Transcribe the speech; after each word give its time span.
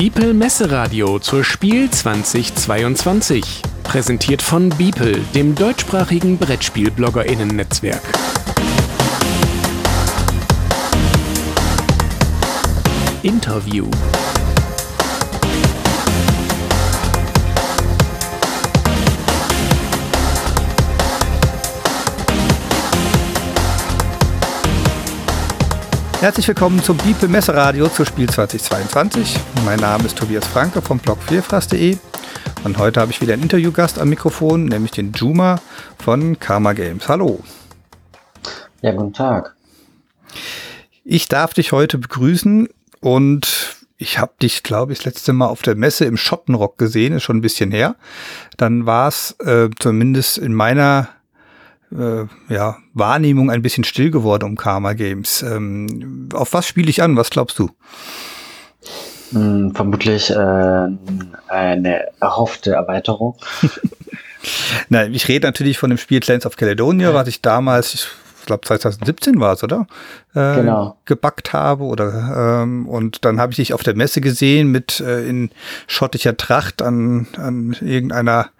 Biepel 0.00 0.32
Messeradio 0.32 1.18
zur 1.18 1.42
Spiel 1.42 1.90
2022. 1.90 3.42
Präsentiert 3.82 4.42
von 4.42 4.68
Biepel, 4.68 5.24
dem 5.34 5.56
deutschsprachigen 5.56 6.38
Brettspiel-BloggerInnen-Netzwerk. 6.38 8.00
Interview. 13.24 13.90
Herzlich 26.20 26.48
willkommen 26.48 26.82
zum 26.82 26.96
Bibel 26.96 27.28
Messeradio 27.28 27.88
zur 27.88 28.04
Spiel 28.04 28.28
2022. 28.28 29.38
Mein 29.64 29.78
Name 29.78 30.04
ist 30.04 30.18
Tobias 30.18 30.48
Franke 30.48 30.82
vom 30.82 30.98
Blog 30.98 31.22
vielfraß.de 31.22 31.96
und 32.64 32.76
heute 32.78 33.00
habe 33.00 33.12
ich 33.12 33.20
wieder 33.20 33.34
einen 33.34 33.44
Interviewgast 33.44 34.00
am 34.00 34.08
Mikrofon, 34.08 34.64
nämlich 34.64 34.90
den 34.90 35.12
Juma 35.12 35.60
von 35.96 36.40
Karma 36.40 36.72
Games. 36.72 37.08
Hallo. 37.08 37.38
Ja, 38.82 38.90
guten 38.90 39.12
Tag. 39.12 39.54
Ich 41.04 41.28
darf 41.28 41.54
dich 41.54 41.70
heute 41.70 41.98
begrüßen 41.98 42.68
und 42.98 43.76
ich 43.96 44.18
habe 44.18 44.32
dich, 44.42 44.64
glaube 44.64 44.92
ich, 44.92 44.98
das 44.98 45.06
letzte 45.06 45.32
Mal 45.32 45.46
auf 45.46 45.62
der 45.62 45.76
Messe 45.76 46.04
im 46.04 46.16
Schottenrock 46.16 46.78
gesehen, 46.78 47.12
ist 47.12 47.22
schon 47.22 47.36
ein 47.36 47.42
bisschen 47.42 47.70
her. 47.70 47.94
Dann 48.56 48.86
war 48.86 49.06
es 49.06 49.36
äh, 49.38 49.70
zumindest 49.78 50.38
in 50.38 50.52
meiner 50.52 51.10
äh, 51.96 52.26
ja, 52.52 52.76
Wahrnehmung 52.94 53.50
ein 53.50 53.62
bisschen 53.62 53.84
still 53.84 54.10
geworden 54.10 54.44
um 54.44 54.56
Karma 54.56 54.92
Games. 54.92 55.42
Ähm, 55.42 56.28
auf 56.32 56.52
was 56.52 56.66
spiele 56.66 56.90
ich 56.90 57.02
an? 57.02 57.16
Was 57.16 57.30
glaubst 57.30 57.58
du? 57.58 57.70
Hm, 59.32 59.74
vermutlich 59.74 60.30
äh, 60.30 60.88
eine 61.48 62.04
erhoffte 62.20 62.72
Erweiterung. 62.72 63.36
Nein, 64.88 65.12
ich 65.14 65.28
rede 65.28 65.46
natürlich 65.46 65.78
von 65.78 65.90
dem 65.90 65.98
Spiel 65.98 66.20
Clans 66.20 66.46
of 66.46 66.56
Caledonia, 66.56 67.12
was 67.12 67.28
ich 67.28 67.42
damals, 67.42 67.94
ich 67.94 68.46
glaube 68.46 68.66
2017 68.66 69.40
war 69.40 69.54
es, 69.54 69.64
oder? 69.64 69.86
Äh, 70.34 70.56
genau. 70.56 70.96
Gebackt 71.04 71.52
habe 71.52 71.84
oder 71.84 72.62
ähm, 72.62 72.88
und 72.88 73.24
dann 73.24 73.40
habe 73.40 73.52
ich 73.52 73.56
dich 73.56 73.74
auf 73.74 73.82
der 73.82 73.96
Messe 73.96 74.20
gesehen 74.20 74.68
mit 74.68 75.00
äh, 75.00 75.28
in 75.28 75.50
schottischer 75.86 76.36
Tracht 76.36 76.80
an, 76.80 77.26
an 77.36 77.76
irgendeiner 77.80 78.50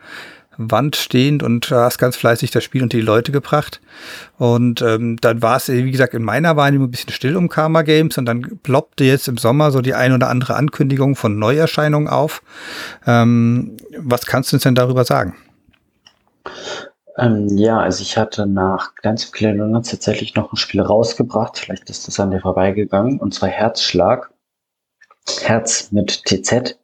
Wand 0.59 0.97
stehend 0.97 1.42
und 1.42 1.70
hast 1.70 1.98
ganz 1.98 2.17
fleißig 2.17 2.51
das 2.51 2.64
Spiel 2.64 2.83
und 2.83 2.92
die 2.92 3.01
Leute 3.01 3.33
gebracht. 3.33 3.81
Und 4.37 4.83
ähm, 4.83 5.17
dann 5.20 5.41
war 5.41 5.56
es, 5.56 5.69
wie 5.69 5.91
gesagt, 5.91 6.15
in 6.15 6.23
meiner 6.23 6.56
Wahrnehmung 6.56 6.89
ein 6.89 6.91
bisschen 6.91 7.12
still 7.12 7.37
um 7.37 7.48
Karma 7.48 7.83
Games 7.83 8.19
und 8.19 8.27
dann 8.27 8.59
ploppte 8.62 9.05
jetzt 9.05 9.28
im 9.28 9.39
Sommer 9.39 9.70
so 9.70 9.81
die 9.81 9.95
ein 9.95 10.12
oder 10.12 10.28
andere 10.28 10.56
Ankündigung 10.56 11.17
von 11.17 11.39
Neuerscheinungen 11.39 12.09
auf. 12.09 12.42
Ähm, 13.06 13.77
was 13.97 14.27
kannst 14.27 14.53
du 14.53 14.56
uns 14.56 14.65
denn 14.65 14.75
darüber 14.75 15.05
sagen? 15.05 15.34
Ähm, 17.17 17.48
ja, 17.56 17.78
also 17.78 18.03
ich 18.03 18.17
hatte 18.17 18.47
nach 18.47 18.95
ganz 18.97 19.25
vielen 19.25 19.72
tatsächlich 19.83 20.34
noch 20.34 20.53
ein 20.53 20.56
Spiel 20.56 20.81
rausgebracht. 20.81 21.59
Vielleicht 21.59 21.89
ist 21.91 22.06
das 22.06 22.20
an 22.20 22.31
dir 22.31 22.41
vorbeigegangen. 22.41 23.19
Und 23.19 23.34
zwar 23.34 23.48
Herzschlag. 23.48 24.31
Herz 25.43 25.93
mit 25.93 26.25
TZ. 26.25 26.78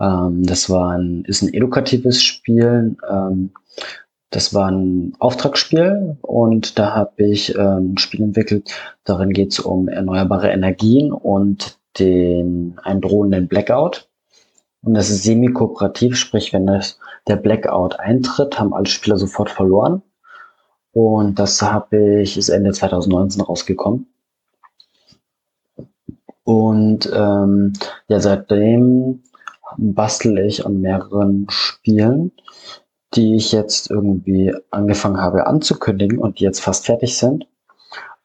Ähm, 0.00 0.44
das 0.44 0.70
war 0.70 0.92
ein, 0.92 1.24
ist 1.26 1.42
ein 1.42 1.52
edukatives 1.52 2.22
Spiel. 2.22 2.96
Ähm, 3.08 3.50
das 4.30 4.52
war 4.52 4.70
ein 4.70 5.14
Auftragsspiel 5.20 6.16
und 6.22 6.78
da 6.78 6.94
habe 6.94 7.24
ich 7.24 7.54
ähm, 7.54 7.92
ein 7.92 7.98
Spiel 7.98 8.22
entwickelt. 8.22 8.70
Darin 9.04 9.32
geht 9.32 9.52
es 9.52 9.60
um 9.60 9.88
erneuerbare 9.88 10.50
Energien 10.50 11.12
und 11.12 11.78
den 11.98 12.76
einen 12.82 13.00
drohenden 13.00 13.46
Blackout. 13.46 14.08
Und 14.82 14.94
das 14.94 15.08
ist 15.08 15.22
semi-kooperativ, 15.22 16.16
sprich, 16.16 16.52
wenn 16.52 16.66
das, 16.66 16.98
der 17.26 17.36
Blackout 17.36 18.00
eintritt, 18.00 18.58
haben 18.58 18.74
alle 18.74 18.86
Spieler 18.86 19.16
sofort 19.16 19.50
verloren. 19.50 20.02
Und 20.92 21.38
das 21.38 21.62
habe 21.62 22.20
ich, 22.20 22.36
ist 22.36 22.48
Ende 22.48 22.72
2019 22.72 23.40
rausgekommen. 23.40 24.06
Und 26.44 27.10
ähm, 27.14 27.72
ja, 28.08 28.20
seitdem 28.20 29.22
bastel 29.78 30.38
ich 30.38 30.64
an 30.64 30.80
mehreren 30.80 31.46
Spielen, 31.48 32.32
die 33.14 33.36
ich 33.36 33.52
jetzt 33.52 33.90
irgendwie 33.90 34.54
angefangen 34.70 35.18
habe 35.18 35.46
anzukündigen 35.46 36.18
und 36.18 36.38
die 36.40 36.44
jetzt 36.44 36.60
fast 36.60 36.86
fertig 36.86 37.16
sind. 37.16 37.46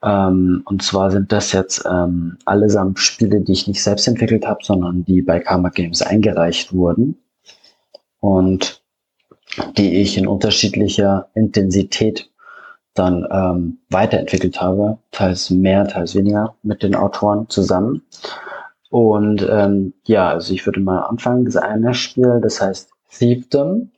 Ähm, 0.02 0.62
und 0.66 0.82
zwar 0.82 1.12
sind 1.12 1.32
das 1.32 1.52
jetzt 1.52 1.84
ähm, 1.90 2.38
allesamt 2.46 3.00
Spiele, 3.00 3.42
die 3.42 3.52
ich 3.52 3.68
nicht 3.68 3.84
selbst 3.84 4.08
entwickelt 4.08 4.48
habe, 4.48 4.60
sondern 4.64 5.04
die 5.04 5.22
bei 5.22 5.40
Karma 5.40 5.70
Games 5.70 6.02
eingereicht 6.02 6.74
wurden 6.74 7.18
und 8.20 8.82
die 9.78 10.02
ich 10.02 10.18
in 10.18 10.28
unterschiedlicher 10.28 11.30
Intensität 11.34 12.30
dann 12.94 13.28
ähm, 13.32 13.80
weiterentwickelt 13.90 14.60
habe, 14.62 15.00
teils 15.12 15.50
mehr, 15.50 15.88
teils 15.88 16.16
weniger 16.16 16.56
mit 16.64 16.84
den 16.84 16.96
Autoren 16.96 17.50
zusammen. 17.50 18.04
Und 18.90 19.48
ähm, 19.48 19.94
ja, 20.06 20.30
also 20.30 20.54
ich 20.54 20.66
würde 20.66 20.80
mal 20.80 21.02
anfangen. 21.02 21.46
Das 21.46 21.56
eine 21.56 21.94
Spiel, 21.94 22.40
das 22.42 22.60
heißt 22.60 22.92
Thiefdom. 23.12 23.92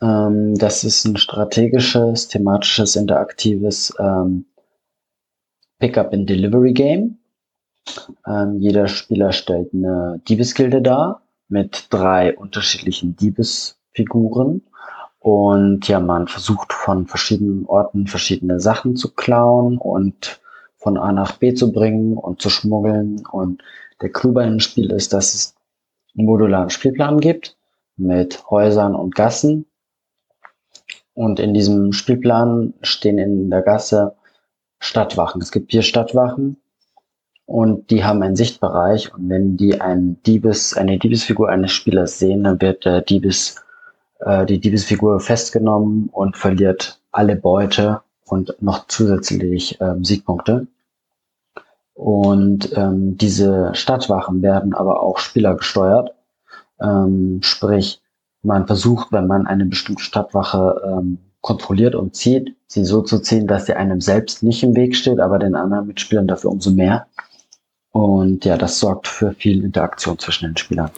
Ähm, 0.00 0.54
das 0.54 0.82
ist 0.84 1.04
ein 1.04 1.16
strategisches, 1.16 2.28
thematisches, 2.28 2.96
interaktives 2.96 3.94
ähm, 3.98 4.46
Pickup-and-Delivery-Game. 5.78 7.18
Ähm, 8.26 8.58
jeder 8.58 8.88
Spieler 8.88 9.32
stellt 9.32 9.74
eine 9.74 10.20
Diebesgilde 10.28 10.80
dar 10.80 11.22
mit 11.48 11.88
drei 11.90 12.36
unterschiedlichen 12.36 13.16
Diebesfiguren. 13.16 14.62
Und 15.18 15.86
ja, 15.86 16.00
man 16.00 16.26
versucht 16.28 16.72
von 16.72 17.06
verschiedenen 17.06 17.66
Orten 17.66 18.06
verschiedene 18.06 18.58
Sachen 18.58 18.96
zu 18.96 19.14
klauen 19.14 19.78
und 19.78 20.41
von 20.82 20.98
A 20.98 21.12
nach 21.12 21.38
B 21.38 21.54
zu 21.54 21.72
bringen 21.72 22.16
und 22.16 22.42
zu 22.42 22.50
schmuggeln. 22.50 23.24
Und 23.30 23.62
der 24.00 24.10
Clou 24.10 24.32
bei 24.32 24.44
dem 24.44 24.60
Spiel 24.60 24.90
ist, 24.90 25.12
dass 25.12 25.34
es 25.34 25.54
einen 26.16 26.26
modularen 26.26 26.70
Spielplan 26.70 27.20
gibt 27.20 27.56
mit 27.96 28.50
Häusern 28.50 28.94
und 28.94 29.14
Gassen. 29.14 29.66
Und 31.14 31.38
in 31.38 31.54
diesem 31.54 31.92
Spielplan 31.92 32.74
stehen 32.82 33.18
in 33.18 33.50
der 33.50 33.62
Gasse 33.62 34.16
Stadtwachen. 34.80 35.40
Es 35.40 35.52
gibt 35.52 35.70
vier 35.70 35.82
Stadtwachen 35.82 36.56
und 37.46 37.90
die 37.90 38.02
haben 38.02 38.22
einen 38.22 38.34
Sichtbereich. 38.34 39.14
Und 39.14 39.28
wenn 39.28 39.56
die 39.56 39.80
ein 39.80 40.20
Diebes, 40.24 40.76
eine 40.76 40.98
Diebesfigur 40.98 41.48
eines 41.48 41.70
Spielers 41.70 42.18
sehen, 42.18 42.44
dann 42.44 42.60
wird 42.60 42.84
der 42.84 43.02
Diebes, 43.02 43.62
äh, 44.20 44.44
die 44.46 44.58
Diebesfigur 44.58 45.20
festgenommen 45.20 46.08
und 46.10 46.36
verliert 46.36 47.00
alle 47.12 47.36
Beute 47.36 48.00
und 48.32 48.62
noch 48.62 48.86
zusätzlich 48.86 49.78
ähm, 49.82 50.04
Siegpunkte. 50.04 50.66
Und 51.92 52.74
ähm, 52.74 53.18
diese 53.18 53.74
Stadtwachen 53.74 54.40
werden 54.40 54.72
aber 54.72 55.02
auch 55.02 55.18
spielergesteuert. 55.18 56.14
Ähm, 56.80 57.40
sprich, 57.42 58.00
man 58.42 58.66
versucht, 58.66 59.12
wenn 59.12 59.26
man 59.26 59.46
eine 59.46 59.66
bestimmte 59.66 60.02
Stadtwache 60.02 60.80
ähm, 60.82 61.18
kontrolliert 61.42 61.94
und 61.94 62.16
zieht, 62.16 62.56
sie 62.66 62.86
so 62.86 63.02
zu 63.02 63.18
ziehen, 63.18 63.46
dass 63.46 63.66
sie 63.66 63.74
einem 63.74 64.00
selbst 64.00 64.42
nicht 64.42 64.62
im 64.62 64.74
Weg 64.74 64.96
steht, 64.96 65.20
aber 65.20 65.38
den 65.38 65.54
anderen 65.54 65.86
Mitspielern 65.88 66.26
dafür 66.26 66.52
umso 66.52 66.70
mehr. 66.70 67.06
Und 67.90 68.46
ja, 68.46 68.56
das 68.56 68.78
sorgt 68.78 69.08
für 69.08 69.34
viel 69.34 69.62
Interaktion 69.62 70.18
zwischen 70.18 70.46
den 70.46 70.56
Spielern. 70.56 70.90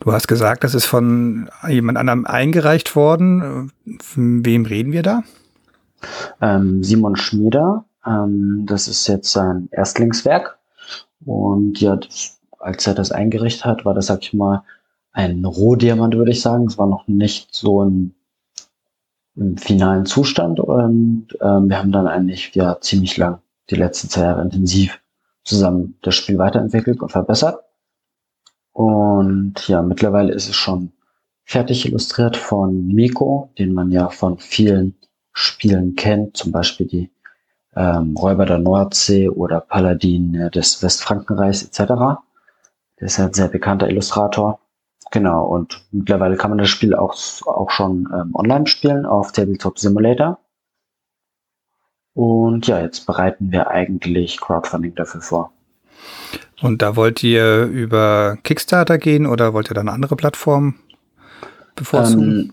Du 0.00 0.12
hast 0.12 0.26
gesagt, 0.26 0.64
das 0.64 0.74
ist 0.74 0.86
von 0.86 1.48
jemand 1.68 1.98
anderem 1.98 2.26
eingereicht 2.26 2.96
worden. 2.96 3.70
Von 4.00 4.44
wem 4.44 4.66
reden 4.66 4.90
wir 4.90 5.04
da? 5.04 5.22
Ähm, 6.40 6.82
Simon 6.82 7.16
Schmieder 7.16 7.84
ähm, 8.08 8.64
das 8.66 8.88
ist 8.88 9.06
jetzt 9.06 9.32
sein 9.32 9.68
Erstlingswerk. 9.70 10.58
Und 11.24 11.80
ja, 11.80 11.98
als 12.58 12.86
er 12.86 12.94
das 12.94 13.12
eingerichtet 13.12 13.64
hat, 13.64 13.84
war 13.84 13.94
das, 13.94 14.06
sag 14.06 14.22
ich 14.22 14.32
mal, 14.32 14.64
ein 15.12 15.44
Rohdiamant, 15.44 16.14
würde 16.14 16.30
ich 16.30 16.40
sagen. 16.40 16.66
Es 16.66 16.78
war 16.78 16.86
noch 16.86 17.06
nicht 17.08 17.54
so 17.54 17.82
im, 17.82 18.14
im 19.36 19.56
finalen 19.56 20.06
Zustand. 20.06 20.60
Und 20.60 21.28
ähm, 21.40 21.68
wir 21.68 21.78
haben 21.78 21.92
dann 21.92 22.06
eigentlich 22.06 22.54
ja 22.54 22.80
ziemlich 22.80 23.16
lang, 23.16 23.40
die 23.70 23.76
letzten 23.76 24.08
zwei 24.08 24.22
Jahre 24.22 24.42
intensiv 24.42 25.00
zusammen 25.44 25.98
das 26.02 26.14
Spiel 26.14 26.38
weiterentwickelt 26.38 27.00
und 27.00 27.10
verbessert. 27.10 27.60
Und 28.72 29.66
ja, 29.66 29.82
mittlerweile 29.82 30.32
ist 30.32 30.48
es 30.48 30.54
schon 30.54 30.92
fertig 31.42 31.86
illustriert 31.86 32.36
von 32.36 32.86
Miko, 32.86 33.50
den 33.58 33.74
man 33.74 33.90
ja 33.90 34.08
von 34.10 34.38
vielen 34.38 34.94
Spielen 35.38 35.94
kennt, 35.94 36.36
zum 36.36 36.52
Beispiel 36.52 36.86
die 36.86 37.10
ähm, 37.76 38.16
Räuber 38.16 38.44
der 38.44 38.58
Nordsee 38.58 39.28
oder 39.28 39.60
Paladin 39.60 40.34
äh, 40.34 40.50
des 40.50 40.82
Westfrankenreichs 40.82 41.62
etc. 41.62 41.86
Der 42.98 43.06
ist 43.06 43.20
ein 43.20 43.32
sehr 43.32 43.48
bekannter 43.48 43.88
Illustrator. 43.88 44.58
Genau, 45.12 45.46
und 45.46 45.86
mittlerweile 45.92 46.36
kann 46.36 46.50
man 46.50 46.58
das 46.58 46.68
Spiel 46.68 46.94
auch, 46.94 47.16
auch 47.46 47.70
schon 47.70 48.08
ähm, 48.12 48.34
online 48.34 48.66
spielen 48.66 49.06
auf 49.06 49.32
Tabletop 49.32 49.78
Simulator. 49.78 50.38
Und 52.14 52.66
ja, 52.66 52.80
jetzt 52.80 53.06
bereiten 53.06 53.52
wir 53.52 53.68
eigentlich 53.68 54.40
Crowdfunding 54.40 54.96
dafür 54.96 55.20
vor. 55.20 55.52
Und 56.60 56.82
da 56.82 56.96
wollt 56.96 57.22
ihr 57.22 57.64
über 57.64 58.38
Kickstarter 58.42 58.98
gehen 58.98 59.24
oder 59.24 59.54
wollt 59.54 59.70
ihr 59.70 59.74
da 59.74 59.82
eine 59.82 59.92
andere 59.92 60.16
Plattform 60.16 60.74
bevorzugen? 61.76 62.52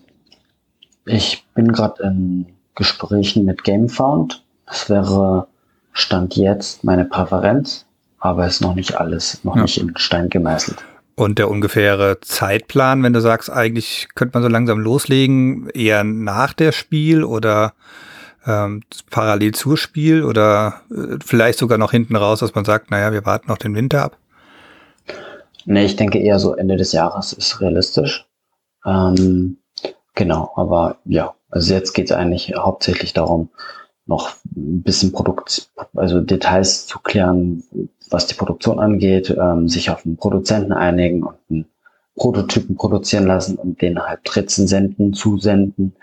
ich 1.04 1.44
bin 1.54 1.72
gerade 1.72 2.04
in 2.04 2.55
Gesprächen 2.76 3.44
mit 3.44 3.64
GameFound. 3.64 4.44
Das 4.66 4.88
wäre 4.88 5.48
Stand 5.92 6.36
jetzt 6.36 6.84
meine 6.84 7.04
Präferenz, 7.04 7.86
aber 8.18 8.46
ist 8.46 8.60
noch 8.60 8.74
nicht 8.74 8.96
alles, 8.96 9.42
noch 9.42 9.56
ja. 9.56 9.62
nicht 9.62 9.78
in 9.78 9.96
Stein 9.96 10.28
gemeißelt. 10.28 10.78
Und 11.16 11.38
der 11.38 11.50
ungefähre 11.50 12.20
Zeitplan, 12.20 13.02
wenn 13.02 13.14
du 13.14 13.20
sagst, 13.20 13.50
eigentlich 13.50 14.08
könnte 14.14 14.36
man 14.36 14.42
so 14.42 14.48
langsam 14.50 14.78
loslegen, 14.78 15.70
eher 15.70 16.04
nach 16.04 16.52
der 16.52 16.72
Spiel 16.72 17.24
oder 17.24 17.72
ähm, 18.46 18.82
parallel 19.10 19.52
zur 19.52 19.78
Spiel 19.78 20.22
oder 20.22 20.82
äh, 20.90 21.16
vielleicht 21.24 21.58
sogar 21.58 21.78
noch 21.78 21.90
hinten 21.90 22.16
raus, 22.16 22.40
dass 22.40 22.54
man 22.54 22.66
sagt, 22.66 22.90
naja, 22.90 23.12
wir 23.12 23.24
warten 23.24 23.48
noch 23.48 23.58
den 23.58 23.74
Winter 23.74 24.04
ab? 24.04 24.18
Nee, 25.64 25.86
ich 25.86 25.96
denke 25.96 26.18
eher 26.18 26.38
so 26.38 26.54
Ende 26.54 26.76
des 26.76 26.92
Jahres 26.92 27.32
ist 27.32 27.60
realistisch. 27.60 28.26
Ähm, 28.84 29.56
genau, 30.16 30.50
aber 30.56 30.96
ja, 31.04 31.34
also 31.48 31.72
jetzt 31.72 31.92
geht 31.92 32.10
es 32.10 32.16
eigentlich 32.16 32.54
hauptsächlich 32.56 33.12
darum, 33.12 33.50
noch 34.06 34.30
ein 34.56 34.82
bisschen 34.82 35.12
Produkt, 35.12 35.70
also 35.94 36.20
Details 36.20 36.86
zu 36.86 36.98
klären, 36.98 37.62
was 38.10 38.26
die 38.26 38.34
Produktion 38.34 38.80
angeht, 38.80 39.30
ähm, 39.30 39.68
sich 39.68 39.90
auf 39.90 40.04
einen 40.04 40.16
Produzenten 40.16 40.72
einigen 40.72 41.22
und 41.22 41.36
einen 41.48 41.66
Prototypen 42.16 42.76
produzieren 42.76 43.26
lassen 43.26 43.56
und 43.56 43.80
den 43.82 44.00
halt 44.00 44.24
Tritzen 44.24 44.66
senden, 44.66 45.12
zusenden 45.12 45.94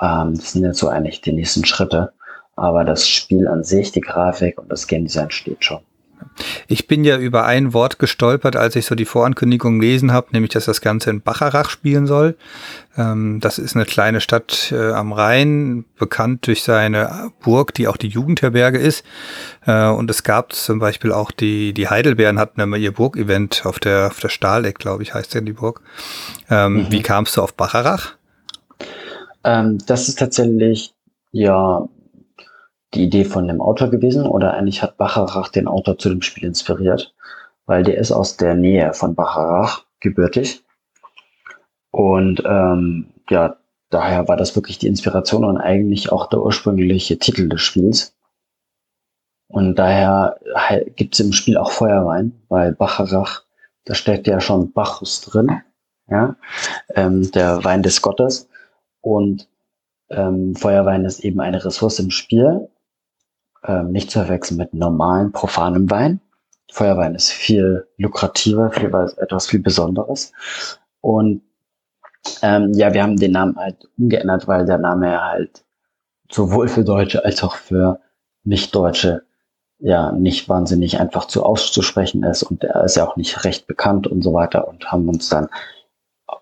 ähm, 0.00 0.34
das 0.36 0.52
sind 0.52 0.64
jetzt 0.64 0.78
so 0.78 0.88
eigentlich 0.88 1.20
die 1.20 1.32
nächsten 1.32 1.64
Schritte. 1.64 2.12
Aber 2.56 2.84
das 2.84 3.08
Spiel 3.08 3.48
an 3.48 3.64
sich, 3.64 3.92
die 3.92 4.00
Grafik 4.00 4.60
und 4.60 4.70
das 4.70 4.86
Game 4.86 5.04
Design 5.04 5.30
steht 5.30 5.64
schon. 5.64 5.80
Ich 6.66 6.86
bin 6.86 7.04
ja 7.04 7.18
über 7.18 7.44
ein 7.44 7.72
Wort 7.72 7.98
gestolpert, 7.98 8.56
als 8.56 8.76
ich 8.76 8.86
so 8.86 8.94
die 8.94 9.04
Vorankündigung 9.04 9.78
gelesen 9.78 10.12
habe, 10.12 10.28
nämlich, 10.32 10.52
dass 10.52 10.64
das 10.64 10.80
Ganze 10.80 11.10
in 11.10 11.20
Bacharach 11.20 11.70
spielen 11.70 12.06
soll. 12.06 12.36
Ähm, 12.96 13.40
das 13.40 13.58
ist 13.58 13.76
eine 13.76 13.84
kleine 13.84 14.20
Stadt 14.20 14.72
äh, 14.72 14.92
am 14.92 15.12
Rhein, 15.12 15.84
bekannt 15.98 16.46
durch 16.46 16.62
seine 16.62 17.30
Burg, 17.42 17.74
die 17.74 17.88
auch 17.88 17.96
die 17.96 18.08
Jugendherberge 18.08 18.78
ist. 18.78 19.04
Äh, 19.66 19.88
und 19.88 20.10
es 20.10 20.22
gab 20.22 20.52
zum 20.52 20.78
Beispiel 20.78 21.12
auch 21.12 21.30
die, 21.30 21.72
die 21.72 21.88
Heidelbeeren 21.88 22.38
hatten 22.38 22.60
immer 22.60 22.76
ihr 22.76 22.92
Burgevent 22.92 23.64
auf 23.64 23.78
der, 23.78 24.08
auf 24.08 24.20
der 24.20 24.28
Stahleck, 24.28 24.78
glaube 24.78 25.02
ich, 25.02 25.14
heißt 25.14 25.34
ja 25.34 25.40
die 25.40 25.52
Burg. 25.52 25.80
Ähm, 26.50 26.74
mhm. 26.74 26.92
Wie 26.92 27.02
kamst 27.02 27.36
du 27.36 27.42
auf 27.42 27.54
Bacharach? 27.54 28.16
Ähm, 29.44 29.78
das 29.86 30.08
ist 30.08 30.18
tatsächlich 30.18 30.94
ja 31.32 31.86
die 32.94 33.04
Idee 33.04 33.24
von 33.24 33.48
dem 33.48 33.60
Autor 33.60 33.90
gewesen 33.90 34.26
oder 34.26 34.54
eigentlich 34.54 34.82
hat 34.82 34.96
Bacharach 34.96 35.48
den 35.48 35.68
Autor 35.68 35.98
zu 35.98 36.08
dem 36.08 36.22
Spiel 36.22 36.44
inspiriert, 36.44 37.14
weil 37.66 37.82
der 37.82 37.98
ist 37.98 38.12
aus 38.12 38.36
der 38.36 38.54
Nähe 38.54 38.92
von 38.94 39.14
Bacharach 39.14 39.84
gebürtig 40.00 40.64
und 41.94 42.42
ähm, 42.44 43.06
ja, 43.30 43.56
daher 43.90 44.26
war 44.26 44.36
das 44.36 44.56
wirklich 44.56 44.78
die 44.78 44.88
Inspiration 44.88 45.44
und 45.44 45.58
eigentlich 45.58 46.10
auch 46.10 46.26
der 46.28 46.42
ursprüngliche 46.42 47.20
Titel 47.20 47.48
des 47.48 47.60
Spiels. 47.60 48.16
Und 49.46 49.76
daher 49.76 50.40
gibt 50.96 51.14
es 51.14 51.20
im 51.20 51.32
Spiel 51.32 51.56
auch 51.56 51.70
Feuerwein, 51.70 52.32
weil 52.48 52.72
Bacharach, 52.72 53.44
da 53.84 53.94
steckt 53.94 54.26
ja 54.26 54.40
schon 54.40 54.72
Bacchus 54.72 55.20
drin, 55.20 55.60
ja, 56.08 56.34
ähm, 56.96 57.30
der 57.30 57.62
Wein 57.62 57.84
des 57.84 58.02
Gottes. 58.02 58.48
Und 59.00 59.48
ähm, 60.10 60.56
Feuerwein 60.56 61.04
ist 61.04 61.20
eben 61.20 61.38
eine 61.38 61.64
Ressource 61.64 62.00
im 62.00 62.10
Spiel, 62.10 62.68
ähm, 63.64 63.92
nicht 63.92 64.10
zu 64.10 64.20
verwechseln 64.20 64.58
mit 64.58 64.74
normalen, 64.74 65.32
profanem 65.32 65.90
Wein. 65.90 66.20
Feuerwein 66.70 67.14
ist 67.14 67.30
viel 67.30 67.86
lukrativer, 67.96 68.70
viel, 68.70 68.86
etwas 69.18 69.46
viel 69.46 69.60
Besonderes. 69.60 70.32
Und 71.00 71.42
ähm, 72.42 72.72
ja, 72.72 72.92
wir 72.94 73.02
haben 73.02 73.16
den 73.16 73.32
Namen 73.32 73.56
halt 73.56 73.88
umgeändert, 73.98 74.48
weil 74.48 74.64
der 74.64 74.78
Name 74.78 75.22
halt 75.22 75.64
sowohl 76.30 76.68
für 76.68 76.84
Deutsche 76.84 77.24
als 77.24 77.42
auch 77.42 77.56
für 77.56 78.00
Nicht-Deutsche 78.44 79.22
ja 79.78 80.12
nicht 80.12 80.48
wahnsinnig 80.48 81.00
einfach 81.00 81.26
zu 81.26 81.44
auszusprechen 81.44 82.22
ist 82.22 82.42
und 82.42 82.64
er 82.64 82.84
ist 82.84 82.96
ja 82.96 83.06
auch 83.06 83.16
nicht 83.16 83.44
recht 83.44 83.66
bekannt 83.66 84.06
und 84.06 84.22
so 84.22 84.32
weiter 84.32 84.66
und 84.68 84.90
haben 84.90 85.08
uns 85.08 85.28
dann 85.28 85.48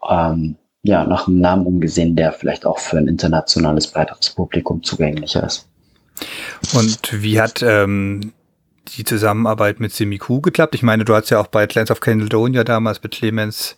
ähm, 0.09 0.57
ja, 0.83 1.05
nach 1.05 1.29
einem 1.29 1.41
Namen 1.41 1.67
umgesehen, 1.67 2.17
der 2.17 2.33
vielleicht 2.33 2.67
auch 2.67 2.79
für 2.79 2.99
ein 2.99 3.09
internationales, 3.09 3.87
breiteres 3.87 4.31
Publikum 4.31 4.83
zugänglicher 4.83 5.45
ist. 5.45 5.69
Und 6.75 7.23
wie 7.23 7.41
hat 7.41 7.63
ähm, 7.63 8.33
die 8.97 9.05
Zusammenarbeit 9.05 9.81
mit 9.81 9.93
Semiku 9.93 10.41
geklappt? 10.41 10.75
Ich 10.75 10.83
meine, 10.83 11.05
du 11.05 11.15
hast 11.15 11.31
ja 11.31 11.41
auch 11.41 11.47
bei 11.47 11.67
Clans 11.67 11.91
of 11.91 12.01
Caledonia 12.01 12.65
damals 12.65 13.03
mit 13.03 13.13
Clemens 13.13 13.77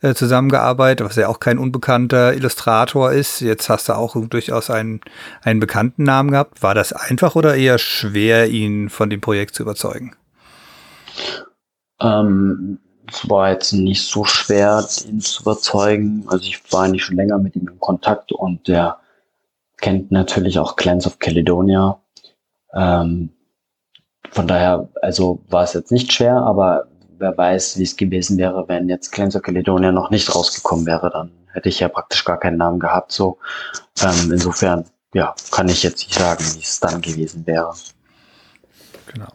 äh, 0.00 0.14
zusammengearbeitet, 0.14 1.06
was 1.06 1.16
ja 1.16 1.28
auch 1.28 1.40
kein 1.40 1.58
unbekannter 1.58 2.34
Illustrator 2.34 3.12
ist. 3.12 3.40
Jetzt 3.40 3.68
hast 3.68 3.88
du 3.88 3.94
auch 3.94 4.16
durchaus 4.28 4.70
einen, 4.70 5.00
einen 5.42 5.60
bekannten 5.60 6.04
Namen 6.04 6.30
gehabt. 6.30 6.62
War 6.62 6.74
das 6.74 6.92
einfach 6.92 7.34
oder 7.34 7.56
eher 7.56 7.78
schwer, 7.78 8.48
ihn 8.48 8.90
von 8.90 9.10
dem 9.10 9.20
Projekt 9.20 9.54
zu 9.54 9.62
überzeugen? 9.62 10.14
Ähm, 12.00 12.78
es 13.10 13.28
war 13.28 13.50
jetzt 13.50 13.72
nicht 13.72 14.06
so 14.06 14.24
schwer, 14.24 14.86
ihn 15.06 15.20
zu 15.20 15.42
überzeugen. 15.42 16.24
Also 16.28 16.44
ich 16.44 16.60
war 16.70 16.84
eigentlich 16.84 17.04
schon 17.04 17.16
länger 17.16 17.38
mit 17.38 17.56
ihm 17.56 17.68
in 17.68 17.80
Kontakt 17.80 18.32
und 18.32 18.68
der 18.68 18.98
kennt 19.78 20.10
natürlich 20.10 20.58
auch 20.58 20.76
Clans 20.76 21.06
of 21.06 21.18
Caledonia. 21.18 22.00
Ähm, 22.74 23.30
von 24.30 24.46
daher, 24.46 24.88
also 25.02 25.42
war 25.48 25.64
es 25.64 25.72
jetzt 25.72 25.92
nicht 25.92 26.12
schwer, 26.12 26.36
aber 26.36 26.88
wer 27.18 27.36
weiß, 27.36 27.78
wie 27.78 27.84
es 27.84 27.96
gewesen 27.96 28.38
wäre, 28.38 28.68
wenn 28.68 28.88
jetzt 28.88 29.10
Clans 29.10 29.34
of 29.34 29.42
Caledonia 29.42 29.92
noch 29.92 30.10
nicht 30.10 30.34
rausgekommen 30.34 30.86
wäre, 30.86 31.10
dann 31.10 31.30
hätte 31.52 31.68
ich 31.68 31.80
ja 31.80 31.88
praktisch 31.88 32.24
gar 32.24 32.38
keinen 32.38 32.58
Namen 32.58 32.78
gehabt. 32.78 33.12
So 33.12 33.38
ähm, 34.02 34.32
insofern, 34.32 34.84
ja, 35.14 35.34
kann 35.50 35.68
ich 35.68 35.82
jetzt 35.82 36.06
nicht 36.06 36.14
sagen, 36.14 36.44
wie 36.54 36.62
es 36.62 36.80
dann 36.80 37.00
gewesen 37.00 37.46
wäre. 37.46 37.72
Genau. 39.06 39.28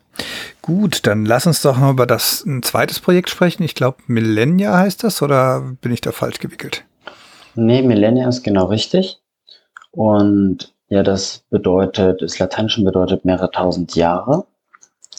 Gut, 0.62 1.06
dann 1.08 1.26
lass 1.26 1.48
uns 1.48 1.62
doch 1.62 1.78
noch 1.78 1.90
über 1.90 2.06
das 2.06 2.46
ein 2.46 2.62
zweites 2.62 3.00
Projekt 3.00 3.30
sprechen. 3.30 3.64
Ich 3.64 3.76
glaube, 3.76 3.98
Millennia 4.08 4.78
heißt 4.78 5.04
das 5.04 5.22
oder 5.22 5.62
bin 5.82 5.92
ich 5.92 6.02
da 6.02 6.12
falsch 6.12 6.40
gewickelt? 6.40 6.86
Nee, 7.56 7.82
Millennia 7.82 8.30
ist 8.30 8.44
genau 8.44 8.66
richtig. 8.66 9.23
Und 9.96 10.74
ja, 10.90 11.04
das 11.04 11.44
bedeutet, 11.50 12.22
das 12.22 12.40
Lateinischen 12.40 12.84
bedeutet 12.84 13.26
mehrere 13.26 13.52
tausend 13.52 13.96
Jahre 13.96 14.46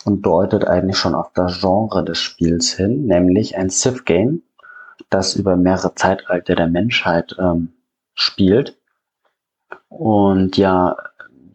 und 0.05 0.23
deutet 0.27 0.67
eigentlich 0.67 0.99
schon 0.99 1.15
auf 1.15 1.33
das 1.33 1.61
Genre 1.61 2.05
des 2.05 2.19
Spiels 2.19 2.73
hin, 2.73 3.07
nämlich 3.07 3.57
ein 3.57 3.71
Civ-Game, 3.71 4.43
das 5.11 5.37
über 5.37 5.57
mehrere 5.57 5.95
Zeitalter 5.95 6.57
der 6.57 6.67
Menschheit 6.67 7.37
ähm, 7.39 7.73
spielt. 8.15 8.77
Und 9.89 10.57
ja, 10.57 10.97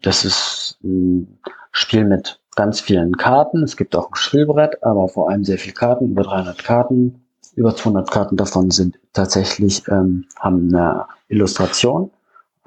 das 0.00 0.24
ist 0.24 0.78
ein 0.82 1.38
Spiel 1.72 2.06
mit 2.06 2.40
ganz 2.56 2.80
vielen 2.80 3.16
Karten. 3.18 3.62
Es 3.62 3.76
gibt 3.76 3.94
auch 3.94 4.10
ein 4.10 4.16
Spielbrett, 4.16 4.82
aber 4.82 5.08
vor 5.08 5.28
allem 5.28 5.44
sehr 5.44 5.58
viele 5.58 5.74
Karten, 5.74 6.10
über 6.10 6.22
300 6.22 6.64
Karten. 6.64 7.22
Über 7.54 7.76
200 7.76 8.10
Karten 8.10 8.36
davon 8.36 8.70
sind 8.70 8.98
tatsächlich, 9.12 9.86
ähm, 9.88 10.24
haben 10.38 10.74
eine 10.74 11.04
Illustration. 11.28 12.10